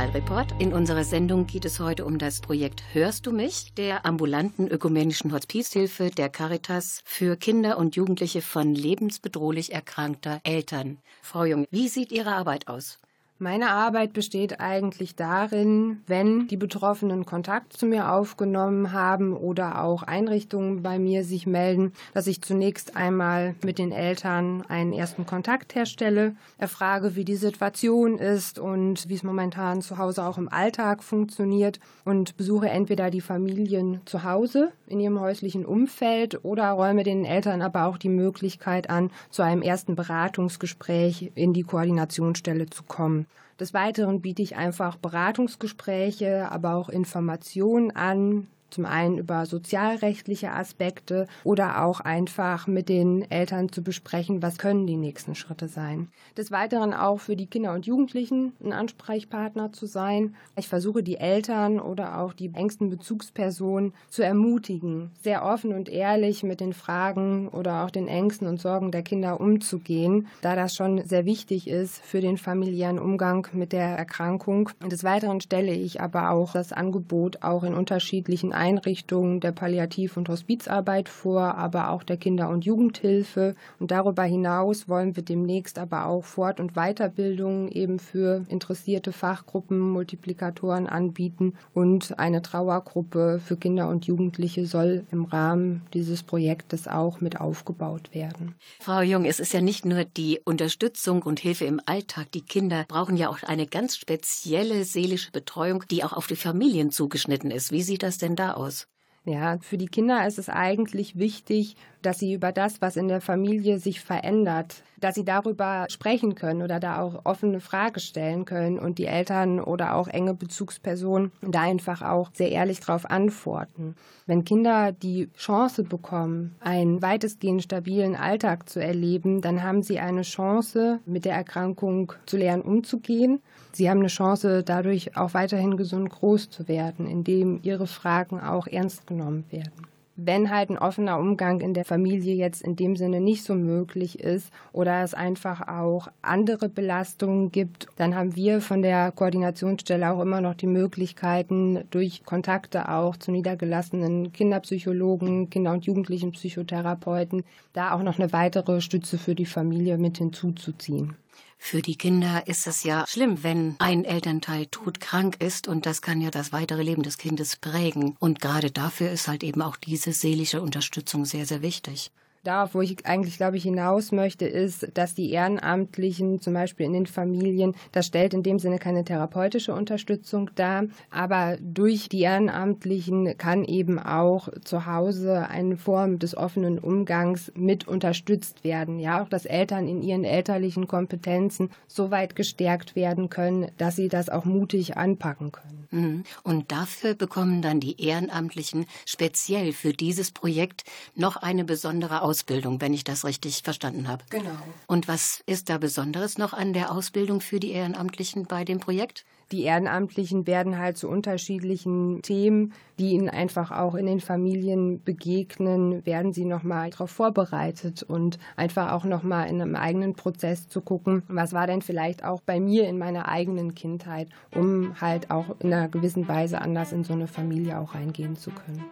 Lokalreport. 0.04 0.60
In 0.60 0.74
unserer 0.74 1.02
Sendung 1.02 1.46
geht 1.46 1.64
es 1.64 1.80
heute 1.80 2.04
um 2.04 2.18
das 2.18 2.42
Projekt 2.42 2.82
Hörst 2.92 3.26
du 3.26 3.32
mich, 3.32 3.72
der 3.72 4.04
ambulanten 4.04 4.68
ökumenischen 4.68 5.32
Hospizhilfe 5.32 6.10
der 6.10 6.28
Caritas 6.28 7.00
für 7.06 7.36
Kinder 7.36 7.78
und 7.78 7.96
Jugendliche 7.96 8.42
von 8.42 8.74
lebensbedrohlich 8.74 9.72
erkrankter 9.72 10.40
Eltern. 10.44 10.98
Frau 11.22 11.44
Jung, 11.44 11.66
wie 11.70 11.88
sieht 11.88 12.12
Ihre 12.12 12.34
Arbeit 12.34 12.68
aus? 12.68 12.98
Meine 13.40 13.70
Arbeit 13.70 14.12
besteht 14.12 14.60
eigentlich 14.60 15.16
darin, 15.16 16.02
wenn 16.06 16.46
die 16.46 16.56
Betroffenen 16.56 17.26
Kontakt 17.26 17.72
zu 17.72 17.84
mir 17.84 18.12
aufgenommen 18.12 18.92
haben 18.92 19.32
oder 19.36 19.82
auch 19.82 20.04
Einrichtungen 20.04 20.84
bei 20.84 21.00
mir 21.00 21.24
sich 21.24 21.44
melden, 21.44 21.92
dass 22.12 22.28
ich 22.28 22.42
zunächst 22.42 22.96
einmal 22.96 23.56
mit 23.64 23.78
den 23.78 23.90
Eltern 23.90 24.62
einen 24.68 24.92
ersten 24.92 25.26
Kontakt 25.26 25.74
herstelle, 25.74 26.36
erfrage, 26.58 27.16
wie 27.16 27.24
die 27.24 27.34
Situation 27.34 28.18
ist 28.18 28.60
und 28.60 29.08
wie 29.08 29.14
es 29.14 29.24
momentan 29.24 29.82
zu 29.82 29.98
Hause 29.98 30.22
auch 30.24 30.38
im 30.38 30.48
Alltag 30.48 31.02
funktioniert 31.02 31.80
und 32.04 32.36
besuche 32.36 32.68
entweder 32.68 33.10
die 33.10 33.20
Familien 33.20 34.00
zu 34.04 34.22
Hause 34.22 34.70
in 34.86 35.00
ihrem 35.00 35.18
häuslichen 35.18 35.66
Umfeld 35.66 36.44
oder 36.44 36.70
räume 36.70 37.02
den 37.02 37.24
Eltern 37.24 37.62
aber 37.62 37.86
auch 37.86 37.98
die 37.98 38.08
Möglichkeit 38.10 38.88
an, 38.88 39.10
zu 39.30 39.42
einem 39.42 39.62
ersten 39.62 39.96
Beratungsgespräch 39.96 41.32
in 41.34 41.52
die 41.52 41.64
Koordinationsstelle 41.64 42.70
zu 42.70 42.84
kommen. 42.84 43.26
Des 43.60 43.72
Weiteren 43.72 44.20
biete 44.20 44.42
ich 44.42 44.56
einfach 44.56 44.96
Beratungsgespräche, 44.96 46.50
aber 46.50 46.74
auch 46.74 46.88
Informationen 46.88 47.92
an, 47.92 48.48
zum 48.74 48.86
einen 48.86 49.18
über 49.18 49.46
sozialrechtliche 49.46 50.50
Aspekte 50.52 51.28
oder 51.44 51.84
auch 51.84 52.00
einfach 52.00 52.66
mit 52.66 52.88
den 52.88 53.30
Eltern 53.30 53.70
zu 53.70 53.82
besprechen, 53.82 54.42
was 54.42 54.58
können 54.58 54.86
die 54.86 54.96
nächsten 54.96 55.36
Schritte 55.36 55.68
sein. 55.68 56.08
Des 56.36 56.50
Weiteren 56.50 56.92
auch 56.92 57.20
für 57.20 57.36
die 57.36 57.46
Kinder 57.46 57.72
und 57.72 57.86
Jugendlichen 57.86 58.52
ein 58.62 58.72
Ansprechpartner 58.72 59.72
zu 59.72 59.86
sein. 59.86 60.34
Ich 60.56 60.68
versuche 60.68 61.04
die 61.04 61.18
Eltern 61.18 61.78
oder 61.78 62.18
auch 62.18 62.32
die 62.32 62.50
engsten 62.52 62.90
Bezugspersonen 62.90 63.92
zu 64.10 64.22
ermutigen, 64.22 65.12
sehr 65.22 65.44
offen 65.44 65.72
und 65.72 65.88
ehrlich 65.88 66.42
mit 66.42 66.58
den 66.58 66.72
Fragen 66.72 67.48
oder 67.48 67.84
auch 67.84 67.90
den 67.90 68.08
Ängsten 68.08 68.48
und 68.48 68.60
Sorgen 68.60 68.90
der 68.90 69.02
Kinder 69.02 69.40
umzugehen, 69.40 70.26
da 70.42 70.56
das 70.56 70.74
schon 70.74 71.06
sehr 71.06 71.24
wichtig 71.24 71.68
ist 71.68 72.04
für 72.04 72.20
den 72.20 72.38
familiären 72.38 72.98
Umgang 72.98 73.46
mit 73.52 73.72
der 73.72 73.96
Erkrankung. 73.96 74.70
Des 74.84 75.04
Weiteren 75.04 75.40
stelle 75.40 75.72
ich 75.72 76.00
aber 76.00 76.30
auch 76.30 76.52
das 76.52 76.72
Angebot 76.72 77.42
auch 77.42 77.62
in 77.62 77.74
unterschiedlichen 77.74 78.52
Einrichtungen 78.64 79.40
der 79.40 79.52
Palliativ- 79.52 80.16
und 80.16 80.30
Hospizarbeit 80.30 81.10
vor, 81.10 81.56
aber 81.56 81.90
auch 81.90 82.02
der 82.02 82.16
Kinder- 82.16 82.48
und 82.48 82.64
Jugendhilfe. 82.64 83.56
Und 83.78 83.90
darüber 83.90 84.22
hinaus 84.22 84.88
wollen 84.88 85.16
wir 85.16 85.22
demnächst 85.22 85.78
aber 85.78 86.06
auch 86.06 86.24
Fort- 86.24 86.60
und 86.60 86.72
Weiterbildungen 86.72 87.70
eben 87.70 87.98
für 87.98 88.46
interessierte 88.48 89.12
Fachgruppen, 89.12 89.78
Multiplikatoren 89.78 90.86
anbieten. 90.86 91.52
Und 91.74 92.18
eine 92.18 92.40
Trauergruppe 92.40 93.38
für 93.44 93.58
Kinder 93.58 93.90
und 93.90 94.06
Jugendliche 94.06 94.64
soll 94.64 95.04
im 95.12 95.26
Rahmen 95.26 95.82
dieses 95.92 96.22
Projektes 96.22 96.88
auch 96.88 97.20
mit 97.20 97.42
aufgebaut 97.42 98.14
werden. 98.14 98.54
Frau 98.80 99.02
Jung, 99.02 99.26
es 99.26 99.40
ist 99.40 99.52
ja 99.52 99.60
nicht 99.60 99.84
nur 99.84 100.04
die 100.04 100.40
Unterstützung 100.42 101.22
und 101.22 101.38
Hilfe 101.38 101.66
im 101.66 101.82
Alltag. 101.84 102.32
Die 102.32 102.40
Kinder 102.40 102.86
brauchen 102.88 103.18
ja 103.18 103.28
auch 103.28 103.42
eine 103.42 103.66
ganz 103.66 103.96
spezielle 103.96 104.84
seelische 104.84 105.32
Betreuung, 105.32 105.84
die 105.90 106.02
auch 106.02 106.14
auf 106.14 106.26
die 106.26 106.36
Familien 106.36 106.90
zugeschnitten 106.90 107.50
ist. 107.50 107.70
Wie 107.70 107.82
sieht 107.82 108.02
das 108.02 108.16
denn 108.16 108.36
da 108.36 108.53
aus? 108.56 108.88
Ja, 109.24 109.58
für 109.58 109.78
die 109.78 109.86
Kinder 109.86 110.26
ist 110.26 110.38
es 110.38 110.48
eigentlich 110.48 111.16
wichtig, 111.18 111.76
dass 112.04 112.18
sie 112.18 112.34
über 112.34 112.52
das, 112.52 112.80
was 112.80 112.96
in 112.96 113.08
der 113.08 113.20
Familie 113.20 113.78
sich 113.78 114.00
verändert, 114.00 114.82
dass 115.00 115.14
sie 115.14 115.24
darüber 115.24 115.86
sprechen 115.90 116.34
können 116.34 116.62
oder 116.62 116.80
da 116.80 117.00
auch 117.00 117.24
offene 117.24 117.60
Frage 117.60 118.00
stellen 118.00 118.44
können 118.44 118.78
und 118.78 118.98
die 118.98 119.06
Eltern 119.06 119.60
oder 119.60 119.96
auch 119.96 120.08
enge 120.08 120.34
Bezugspersonen 120.34 121.32
da 121.42 121.62
einfach 121.62 122.02
auch 122.02 122.30
sehr 122.32 122.50
ehrlich 122.50 122.80
darauf 122.80 123.10
antworten. 123.10 123.96
Wenn 124.26 124.44
Kinder 124.44 124.92
die 124.92 125.28
Chance 125.36 125.84
bekommen, 125.84 126.56
einen 126.60 127.02
weitestgehend 127.02 127.62
stabilen 127.62 128.16
Alltag 128.16 128.68
zu 128.68 128.82
erleben, 128.82 129.42
dann 129.42 129.62
haben 129.62 129.82
sie 129.82 129.98
eine 129.98 130.22
Chance, 130.22 131.00
mit 131.04 131.24
der 131.24 131.34
Erkrankung 131.34 132.12
zu 132.24 132.36
lernen 132.36 132.62
umzugehen. 132.62 133.40
Sie 133.72 133.90
haben 133.90 133.98
eine 133.98 134.08
Chance, 134.08 134.62
dadurch 134.62 135.16
auch 135.16 135.34
weiterhin 135.34 135.76
gesund 135.76 136.10
groß 136.10 136.48
zu 136.50 136.68
werden, 136.68 137.06
indem 137.06 137.60
ihre 137.62 137.86
Fragen 137.86 138.40
auch 138.40 138.66
ernst 138.66 139.06
genommen 139.06 139.44
werden 139.50 139.93
wenn 140.16 140.50
halt 140.50 140.70
ein 140.70 140.78
offener 140.78 141.18
Umgang 141.18 141.60
in 141.60 141.74
der 141.74 141.84
Familie 141.84 142.34
jetzt 142.34 142.62
in 142.62 142.76
dem 142.76 142.96
Sinne 142.96 143.20
nicht 143.20 143.42
so 143.42 143.54
möglich 143.54 144.20
ist 144.20 144.52
oder 144.72 145.02
es 145.02 145.14
einfach 145.14 145.66
auch 145.66 146.08
andere 146.22 146.68
Belastungen 146.68 147.50
gibt, 147.50 147.88
dann 147.96 148.14
haben 148.14 148.36
wir 148.36 148.60
von 148.60 148.82
der 148.82 149.10
Koordinationsstelle 149.12 150.10
auch 150.10 150.20
immer 150.20 150.40
noch 150.40 150.54
die 150.54 150.66
Möglichkeiten, 150.66 151.84
durch 151.90 152.24
Kontakte 152.24 152.88
auch 152.88 153.16
zu 153.16 153.32
niedergelassenen 153.32 154.32
Kinderpsychologen, 154.32 155.50
Kinder- 155.50 155.72
und 155.72 155.84
Jugendlichen 155.84 156.32
Psychotherapeuten, 156.32 157.44
da 157.72 157.92
auch 157.92 158.02
noch 158.02 158.18
eine 158.18 158.32
weitere 158.32 158.80
Stütze 158.80 159.18
für 159.18 159.34
die 159.34 159.46
Familie 159.46 159.98
mit 159.98 160.18
hinzuzuziehen. 160.18 161.16
Für 161.58 161.82
die 161.82 161.96
Kinder 161.96 162.46
ist 162.46 162.66
es 162.66 162.84
ja 162.84 163.06
schlimm, 163.06 163.42
wenn 163.42 163.76
ein 163.78 164.04
Elternteil 164.04 164.66
todkrank 164.66 165.40
ist 165.40 165.66
und 165.68 165.86
das 165.86 166.02
kann 166.02 166.20
ja 166.20 166.30
das 166.30 166.52
weitere 166.52 166.82
Leben 166.82 167.02
des 167.02 167.18
Kindes 167.18 167.56
prägen. 167.56 168.16
Und 168.18 168.40
gerade 168.40 168.70
dafür 168.70 169.10
ist 169.10 169.28
halt 169.28 169.42
eben 169.42 169.62
auch 169.62 169.76
diese 169.76 170.12
seelische 170.12 170.60
Unterstützung 170.60 171.24
sehr, 171.24 171.46
sehr 171.46 171.62
wichtig 171.62 172.10
darauf, 172.44 172.74
wo 172.74 172.80
ich 172.80 173.04
eigentlich, 173.04 173.36
glaube 173.36 173.56
ich, 173.56 173.64
hinaus 173.64 174.12
möchte, 174.12 174.46
ist, 174.46 174.88
dass 174.94 175.14
die 175.14 175.30
Ehrenamtlichen 175.30 176.40
zum 176.40 176.54
Beispiel 176.54 176.86
in 176.86 176.92
den 176.92 177.06
Familien, 177.06 177.74
das 177.92 178.06
stellt 178.06 178.34
in 178.34 178.42
dem 178.42 178.58
Sinne 178.58 178.78
keine 178.78 179.04
therapeutische 179.04 179.74
Unterstützung 179.74 180.50
dar, 180.54 180.84
aber 181.10 181.56
durch 181.60 182.08
die 182.08 182.20
Ehrenamtlichen 182.20 183.36
kann 183.38 183.64
eben 183.64 183.98
auch 183.98 184.48
zu 184.64 184.86
Hause 184.86 185.48
eine 185.48 185.76
Form 185.76 186.18
des 186.18 186.36
offenen 186.36 186.78
Umgangs 186.78 187.50
mit 187.54 187.88
unterstützt 187.88 188.64
werden. 188.64 188.98
Ja, 188.98 189.22
auch 189.22 189.28
dass 189.28 189.46
Eltern 189.46 189.88
in 189.88 190.02
ihren 190.02 190.24
elterlichen 190.24 190.86
Kompetenzen 190.86 191.70
so 191.86 192.10
weit 192.10 192.36
gestärkt 192.36 192.94
werden 192.94 193.30
können, 193.30 193.70
dass 193.78 193.96
sie 193.96 194.08
das 194.08 194.28
auch 194.28 194.44
mutig 194.44 194.96
anpacken 194.96 195.52
können. 195.52 195.88
Mhm. 195.90 196.24
Und 196.42 196.72
dafür 196.72 197.14
bekommen 197.14 197.62
dann 197.62 197.80
die 197.80 198.00
Ehrenamtlichen 198.00 198.86
speziell 199.06 199.72
für 199.72 199.92
dieses 199.92 200.32
Projekt 200.32 200.84
noch 201.14 201.36
eine 201.36 201.64
besondere 201.64 202.22
Ausbildung. 202.22 202.33
Ausbildung, 202.34 202.80
wenn 202.80 202.92
ich 202.92 203.04
das 203.04 203.24
richtig 203.24 203.62
verstanden 203.62 204.08
habe. 204.08 204.24
Genau. 204.28 204.50
Und 204.88 205.06
was 205.06 205.40
ist 205.46 205.70
da 205.70 205.78
Besonderes 205.78 206.36
noch 206.36 206.52
an 206.52 206.72
der 206.72 206.90
Ausbildung 206.90 207.40
für 207.40 207.60
die 207.60 207.70
Ehrenamtlichen 207.70 208.46
bei 208.46 208.64
dem 208.64 208.80
Projekt? 208.80 209.24
Die 209.52 209.62
Ehrenamtlichen 209.62 210.48
werden 210.48 210.76
halt 210.76 210.98
zu 210.98 211.08
unterschiedlichen 211.08 212.22
Themen, 212.22 212.72
die 212.98 213.10
ihnen 213.10 213.28
einfach 213.28 213.70
auch 213.70 213.94
in 213.94 214.06
den 214.06 214.18
Familien 214.18 215.00
begegnen, 215.04 216.04
werden 216.04 216.32
sie 216.32 216.44
nochmal 216.44 216.90
darauf 216.90 217.12
vorbereitet 217.12 218.02
und 218.02 218.40
einfach 218.56 218.90
auch 218.90 219.04
nochmal 219.04 219.48
in 219.48 219.62
einem 219.62 219.76
eigenen 219.76 220.14
Prozess 220.14 220.66
zu 220.66 220.80
gucken, 220.80 221.22
was 221.28 221.52
war 221.52 221.68
denn 221.68 221.82
vielleicht 221.82 222.24
auch 222.24 222.40
bei 222.40 222.58
mir 222.58 222.88
in 222.88 222.98
meiner 222.98 223.28
eigenen 223.28 223.76
Kindheit, 223.76 224.28
um 224.52 225.00
halt 225.00 225.30
auch 225.30 225.54
in 225.60 225.72
einer 225.72 225.88
gewissen 225.88 226.26
Weise 226.26 226.60
anders 226.60 226.90
in 226.90 227.04
so 227.04 227.12
eine 227.12 227.28
Familie 227.28 227.78
auch 227.78 227.94
reingehen 227.94 228.34
zu 228.34 228.50
können. 228.50 228.82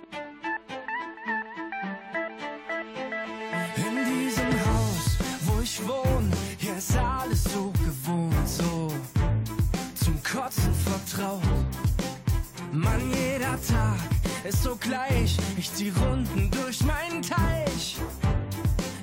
Tag 13.68 13.98
ist 14.44 14.62
so 14.62 14.76
gleich. 14.76 15.36
Ich 15.56 15.72
zieh 15.72 15.90
Runden 15.90 16.50
durch 16.50 16.82
meinen 16.84 17.22
Teich. 17.22 17.96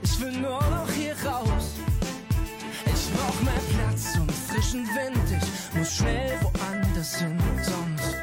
Ich 0.01 0.19
will 0.19 0.31
nur 0.31 0.61
noch 0.69 0.89
hier 0.91 1.15
raus. 1.25 1.75
Ich 2.85 3.13
brauch 3.13 3.41
mehr 3.41 3.61
Platz 3.75 4.17
und 4.19 4.31
frischen 4.31 4.85
Wind. 4.87 5.41
Ich 5.41 5.77
muss 5.77 5.95
schnell 5.95 6.39
woanders 6.41 7.19
hin, 7.19 7.37
sonst 7.61 8.15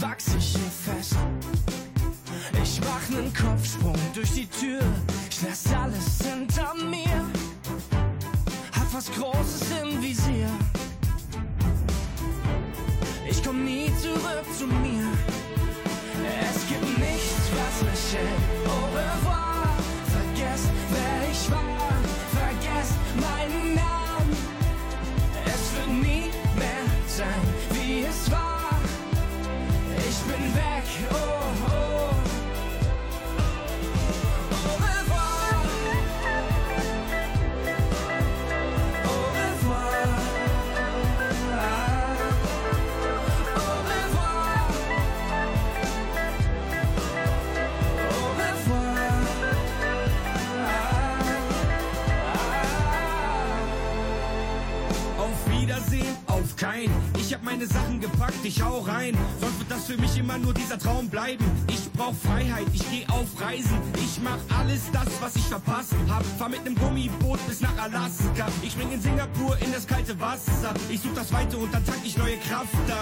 wachs 0.00 0.34
ich 0.38 0.56
hier 0.56 0.94
fest. 0.94 1.16
Ich 2.62 2.80
mach 2.80 3.08
nen 3.10 3.32
Kopfsprung 3.34 3.98
durch 4.14 4.32
die 4.32 4.46
Tür. 4.46 4.80
Ich 5.30 5.42
lass 5.42 5.74
alles 5.74 6.18
hinter 6.22 6.74
mir. 6.74 7.24
Hab 8.72 8.92
was 8.94 9.10
Großes 9.12 9.62
im 9.82 10.02
Visier 10.02 10.50
ich 13.40 13.46
komm 13.46 13.64
nie 13.64 13.90
zurück 14.02 14.44
zu 14.58 14.66
mir. 14.66 14.99
Was 18.12 18.59
Traum 60.82 61.08
bleiben. 61.08 61.44
Ich 61.68 61.92
brauch 61.92 62.14
Freiheit, 62.14 62.66
ich 62.72 62.82
geh 62.90 63.06
auf 63.08 63.40
Reisen. 63.40 63.78
Ich 63.96 64.20
mach 64.22 64.38
alles 64.58 64.82
das, 64.92 65.08
was 65.20 65.36
ich 65.36 65.44
verpasst 65.44 65.94
hab. 66.08 66.24
Fahr 66.38 66.48
mit 66.48 66.64
nem 66.64 66.74
Gummiboot 66.74 67.38
bis 67.46 67.60
nach 67.60 67.76
Alaska. 67.78 68.46
Ich 68.62 68.72
spring 68.72 68.90
in 68.92 69.00
Singapur 69.00 69.56
in 69.60 69.72
das 69.72 69.86
kalte 69.86 70.18
Wasser. 70.20 70.74
Ich 70.88 71.00
such 71.00 71.14
das 71.14 71.32
Weite 71.32 71.56
und 71.58 71.72
dann 71.72 71.84
tank 71.84 72.00
ich 72.04 72.16
neue 72.16 72.36
Kraft 72.38 72.74
da. 72.86 73.00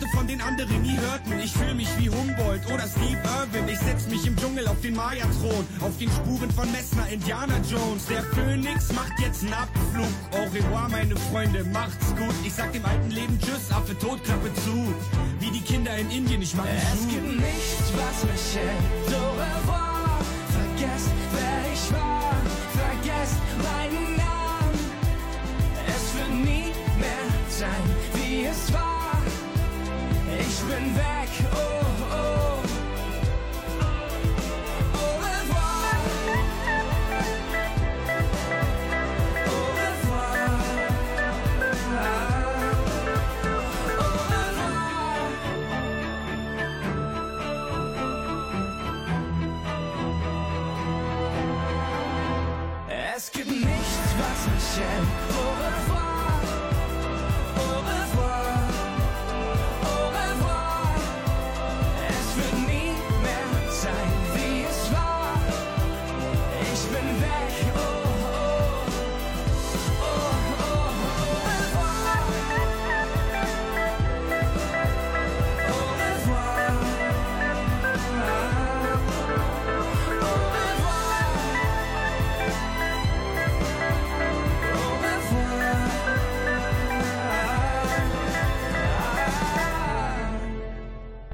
Ich 0.00 0.06
seh 0.06 0.06
Orte, 0.06 0.16
von 0.16 0.26
denen 0.26 0.40
andere 0.40 0.72
nie 0.72 0.96
hörten. 0.96 1.38
Ich 1.42 1.52
fühl 1.52 1.74
mich 1.74 1.88
wie 1.98 2.08
Humboldt 2.08 2.66
oder 2.66 2.86
Steve 2.86 3.20
Irwin. 3.22 3.68
Ich 3.68 3.78
setz 3.78 4.06
mich 4.06 4.26
im 4.26 4.36
Dschungel 4.36 4.66
auf 4.68 4.80
den 4.80 4.94
Maya-Thron. 4.94 5.66
Auf 5.80 5.96
den 5.98 6.10
Spuren 6.10 6.50
von 6.50 6.70
Messner, 6.72 7.06
Indiana 7.10 7.54
Jones. 7.68 8.06
Der 8.06 8.22
Phönix 8.22 8.92
macht 8.92 9.12
jetzt 9.20 9.42
einen 9.42 9.52
Abflug. 9.52 10.08
Au 10.32 10.44
revoir, 10.54 10.88
meine 10.88 11.16
Freunde, 11.16 11.64
macht's 11.64 12.06
gut. 12.16 12.34
Ich 12.44 12.54
sag 12.54 12.72
dem 12.72 12.84
alten 12.84 13.10
Leben 13.10 13.38
Tschüss, 13.40 13.70
Affe, 13.72 13.96
Totklappe 13.98 14.52
zu. 14.64 14.94
Wie 15.40 15.50
die 15.50 15.60
Kinder 15.60 15.96
in 15.96 16.10
Indien, 16.10 16.42
ich 16.42 16.54
mach 16.54 16.64
Es 16.66 17.08
gibt 17.08 17.36
nichts, 17.36 17.92
was 17.96 18.24
mich 18.24 18.56
hält. 18.56 19.14
Au 19.14 19.32
revoir, 19.32 20.18
vergesst, 20.48 21.10
wer 21.32 21.72
ich 21.72 21.92
war. 21.92 22.36
Vergesst 22.72 23.40
meinen 23.58 24.16
Namen. 24.16 24.78
Es 25.86 26.14
wird 26.14 26.32
nie 26.44 26.72
mehr 26.98 27.26
sein, 27.48 27.84
wie 28.14 28.44
es 28.44 28.72
war. 28.72 28.89
Ich 30.40 30.60
bin 30.62 30.96
weg, 30.96 31.30
oh, 31.52 31.58
oh. 32.12 32.62
Au 34.94 35.10
revoir. 35.18 35.94
Au 39.46 39.60
revoir. 39.80 40.36
Au 43.98 44.08
revoir. 44.32 45.28
Es 53.16 53.30
gibt 53.32 53.50
nichts, 53.50 54.14
was 54.18 54.40
mich 54.52 54.76
hält. 54.76 55.08
Au 55.30 55.42
revoir. 55.64 56.09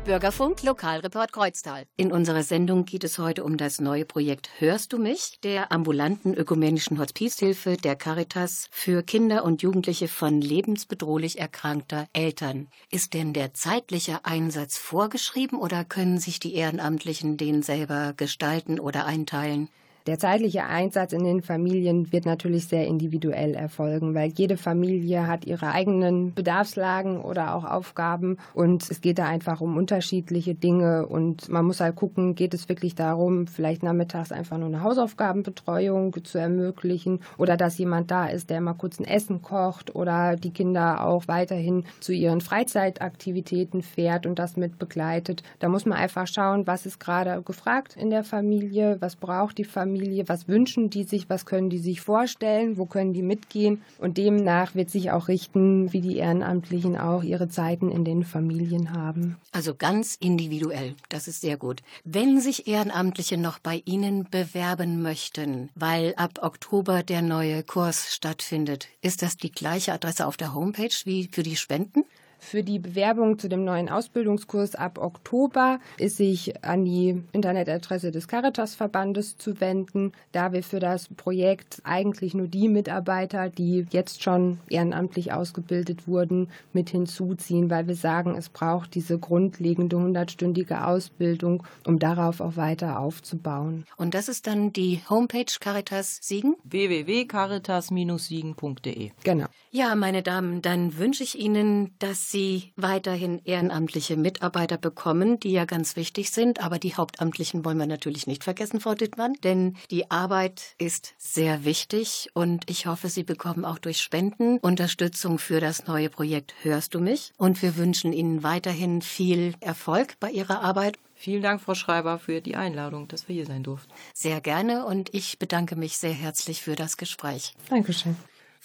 Bürgerfunk 0.06 0.62
Lokalreport 0.62 1.32
Kreuztal. 1.32 1.84
In 1.96 2.12
unserer 2.12 2.44
Sendung 2.44 2.84
geht 2.84 3.02
es 3.02 3.18
heute 3.18 3.42
um 3.42 3.56
das 3.56 3.80
neue 3.80 4.04
Projekt 4.04 4.48
Hörst 4.58 4.92
du 4.92 4.98
mich? 4.98 5.40
der 5.42 5.72
ambulanten 5.72 6.32
ökumenischen 6.32 7.00
Hospizhilfe 7.00 7.76
der 7.76 7.96
Caritas 7.96 8.68
für 8.70 9.02
Kinder 9.02 9.42
und 9.42 9.62
Jugendliche 9.62 10.06
von 10.06 10.40
lebensbedrohlich 10.40 11.40
erkrankter 11.40 12.06
Eltern. 12.12 12.68
Ist 12.88 13.14
denn 13.14 13.32
der 13.32 13.52
zeitliche 13.52 14.24
Einsatz 14.24 14.78
vorgeschrieben 14.78 15.58
oder 15.58 15.84
können 15.84 16.20
sich 16.20 16.38
die 16.38 16.54
Ehrenamtlichen 16.54 17.36
den 17.36 17.64
selber 17.64 18.12
gestalten 18.16 18.78
oder 18.78 19.06
einteilen? 19.06 19.70
Der 20.06 20.20
zeitliche 20.20 20.64
Einsatz 20.66 21.12
in 21.12 21.24
den 21.24 21.42
Familien 21.42 22.12
wird 22.12 22.26
natürlich 22.26 22.68
sehr 22.68 22.86
individuell 22.86 23.54
erfolgen, 23.54 24.14
weil 24.14 24.30
jede 24.30 24.56
Familie 24.56 25.26
hat 25.26 25.44
ihre 25.44 25.72
eigenen 25.72 26.32
Bedarfslagen 26.32 27.20
oder 27.20 27.56
auch 27.56 27.64
Aufgaben 27.64 28.36
und 28.54 28.88
es 28.88 29.00
geht 29.00 29.18
da 29.18 29.26
einfach 29.26 29.60
um 29.60 29.76
unterschiedliche 29.76 30.54
Dinge 30.54 31.06
und 31.06 31.48
man 31.48 31.64
muss 31.64 31.80
halt 31.80 31.96
gucken, 31.96 32.36
geht 32.36 32.54
es 32.54 32.68
wirklich 32.68 32.94
darum, 32.94 33.48
vielleicht 33.48 33.82
nachmittags 33.82 34.30
einfach 34.30 34.58
nur 34.58 34.68
eine 34.68 34.84
Hausaufgabenbetreuung 34.84 36.14
zu 36.22 36.38
ermöglichen 36.38 37.18
oder 37.36 37.56
dass 37.56 37.76
jemand 37.76 38.12
da 38.12 38.26
ist, 38.26 38.48
der 38.48 38.60
mal 38.60 38.74
kurz 38.74 39.00
ein 39.00 39.06
Essen 39.06 39.42
kocht 39.42 39.96
oder 39.96 40.36
die 40.36 40.52
Kinder 40.52 41.04
auch 41.04 41.26
weiterhin 41.26 41.84
zu 41.98 42.12
ihren 42.12 42.40
Freizeitaktivitäten 42.40 43.82
fährt 43.82 44.24
und 44.24 44.38
das 44.38 44.56
mit 44.56 44.78
begleitet. 44.78 45.42
Da 45.58 45.68
muss 45.68 45.84
man 45.84 45.98
einfach 45.98 46.28
schauen, 46.28 46.68
was 46.68 46.86
ist 46.86 47.00
gerade 47.00 47.42
gefragt 47.42 47.96
in 47.96 48.10
der 48.10 48.22
Familie, 48.22 48.98
was 49.00 49.16
braucht 49.16 49.58
die 49.58 49.64
Familie, 49.64 49.95
was 50.26 50.48
wünschen 50.48 50.90
die 50.90 51.04
sich, 51.04 51.28
was 51.28 51.46
können 51.46 51.70
die 51.70 51.78
sich 51.78 52.00
vorstellen, 52.00 52.76
wo 52.76 52.86
können 52.86 53.12
die 53.12 53.22
mitgehen. 53.22 53.82
Und 53.98 54.18
demnach 54.18 54.74
wird 54.74 54.90
sich 54.90 55.10
auch 55.10 55.28
richten, 55.28 55.92
wie 55.92 56.00
die 56.00 56.16
Ehrenamtlichen 56.16 56.96
auch 56.96 57.22
ihre 57.22 57.48
Zeiten 57.48 57.90
in 57.90 58.04
den 58.04 58.24
Familien 58.24 58.92
haben. 58.92 59.36
Also 59.52 59.74
ganz 59.74 60.16
individuell. 60.16 60.94
Das 61.08 61.28
ist 61.28 61.40
sehr 61.40 61.56
gut. 61.56 61.82
Wenn 62.04 62.40
sich 62.40 62.66
Ehrenamtliche 62.66 63.36
noch 63.36 63.58
bei 63.58 63.82
Ihnen 63.84 64.28
bewerben 64.30 65.02
möchten, 65.02 65.70
weil 65.74 66.14
ab 66.16 66.40
Oktober 66.42 67.02
der 67.02 67.22
neue 67.22 67.62
Kurs 67.62 68.14
stattfindet, 68.14 68.88
ist 69.02 69.22
das 69.22 69.36
die 69.36 69.52
gleiche 69.52 69.92
Adresse 69.92 70.26
auf 70.26 70.36
der 70.36 70.54
Homepage 70.54 70.94
wie 71.04 71.28
für 71.32 71.42
die 71.42 71.56
Spenden? 71.56 72.04
Für 72.38 72.62
die 72.62 72.78
Bewerbung 72.78 73.38
zu 73.38 73.48
dem 73.48 73.64
neuen 73.64 73.88
Ausbildungskurs 73.88 74.74
ab 74.74 74.98
Oktober 74.98 75.80
ist 75.98 76.18
sich 76.18 76.62
an 76.64 76.84
die 76.84 77.22
Internetadresse 77.32 78.10
des 78.10 78.28
Caritas-Verbandes 78.28 79.38
zu 79.38 79.58
wenden, 79.60 80.12
da 80.32 80.52
wir 80.52 80.62
für 80.62 80.80
das 80.80 81.08
Projekt 81.08 81.80
eigentlich 81.84 82.34
nur 82.34 82.48
die 82.48 82.68
Mitarbeiter, 82.68 83.48
die 83.48 83.86
jetzt 83.90 84.22
schon 84.22 84.58
ehrenamtlich 84.68 85.32
ausgebildet 85.32 86.06
wurden, 86.06 86.50
mit 86.72 86.90
hinzuziehen, 86.90 87.70
weil 87.70 87.88
wir 87.88 87.96
sagen, 87.96 88.36
es 88.36 88.48
braucht 88.48 88.94
diese 88.94 89.18
grundlegende 89.18 89.96
hundertstündige 89.96 90.86
Ausbildung, 90.86 91.64
um 91.86 91.98
darauf 91.98 92.40
auch 92.40 92.56
weiter 92.56 93.00
aufzubauen. 93.00 93.84
Und 93.96 94.14
das 94.14 94.28
ist 94.28 94.46
dann 94.46 94.72
die 94.72 95.00
Homepage 95.08 95.46
Caritas 95.58 96.20
Siegen? 96.22 96.54
www.caritas-siegen.de. 96.64 99.10
Genau. 99.24 99.46
Ja, 99.76 99.94
meine 99.94 100.22
Damen, 100.22 100.62
dann 100.62 100.96
wünsche 100.96 101.22
ich 101.22 101.38
Ihnen, 101.38 101.94
dass 101.98 102.30
Sie 102.30 102.72
weiterhin 102.76 103.42
ehrenamtliche 103.44 104.16
Mitarbeiter 104.16 104.78
bekommen, 104.78 105.38
die 105.38 105.52
ja 105.52 105.66
ganz 105.66 105.96
wichtig 105.96 106.30
sind. 106.30 106.62
Aber 106.62 106.78
die 106.78 106.94
Hauptamtlichen 106.94 107.62
wollen 107.62 107.76
wir 107.76 107.86
natürlich 107.86 108.26
nicht 108.26 108.42
vergessen, 108.42 108.80
Frau 108.80 108.94
Dittmann, 108.94 109.34
denn 109.44 109.76
die 109.90 110.10
Arbeit 110.10 110.62
ist 110.78 111.12
sehr 111.18 111.66
wichtig 111.66 112.30
und 112.32 112.64
ich 112.70 112.86
hoffe, 112.86 113.10
Sie 113.10 113.22
bekommen 113.22 113.66
auch 113.66 113.76
durch 113.76 114.00
Spenden 114.00 114.56
Unterstützung 114.60 115.38
für 115.38 115.60
das 115.60 115.86
neue 115.86 116.08
Projekt 116.08 116.54
Hörst 116.62 116.94
du 116.94 117.00
mich? 117.00 117.34
Und 117.36 117.60
wir 117.60 117.76
wünschen 117.76 118.14
Ihnen 118.14 118.42
weiterhin 118.42 119.02
viel 119.02 119.56
Erfolg 119.60 120.18
bei 120.20 120.30
Ihrer 120.30 120.62
Arbeit. 120.62 120.98
Vielen 121.14 121.42
Dank, 121.42 121.60
Frau 121.60 121.74
Schreiber, 121.74 122.18
für 122.18 122.40
die 122.40 122.56
Einladung, 122.56 123.08
dass 123.08 123.28
wir 123.28 123.34
hier 123.34 123.46
sein 123.46 123.62
durften. 123.62 123.92
Sehr 124.14 124.40
gerne 124.40 124.86
und 124.86 125.12
ich 125.12 125.38
bedanke 125.38 125.76
mich 125.76 125.98
sehr 125.98 126.14
herzlich 126.14 126.62
für 126.62 126.76
das 126.76 126.96
Gespräch. 126.96 127.54
Dankeschön. 127.68 128.16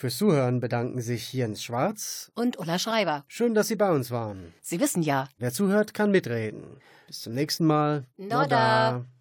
Fürs 0.01 0.17
Zuhören 0.17 0.59
bedanken 0.59 0.99
sich 0.99 1.31
Jens 1.31 1.63
Schwarz. 1.63 2.31
Und 2.33 2.57
Ulla 2.57 2.79
Schreiber, 2.79 3.23
Schön, 3.27 3.53
dass 3.53 3.67
Sie 3.67 3.75
bei 3.75 3.91
uns 3.91 4.09
waren. 4.09 4.51
Sie 4.59 4.79
wissen 4.79 5.03
ja, 5.03 5.27
Wer 5.37 5.53
zuhört, 5.53 5.93
kann 5.93 6.09
mitreden. 6.09 6.79
Bis 7.05 7.21
zum 7.21 7.35
nächsten 7.35 7.67
Mal. 7.67 8.07
Nodda. 8.17 9.01
The 9.01 9.20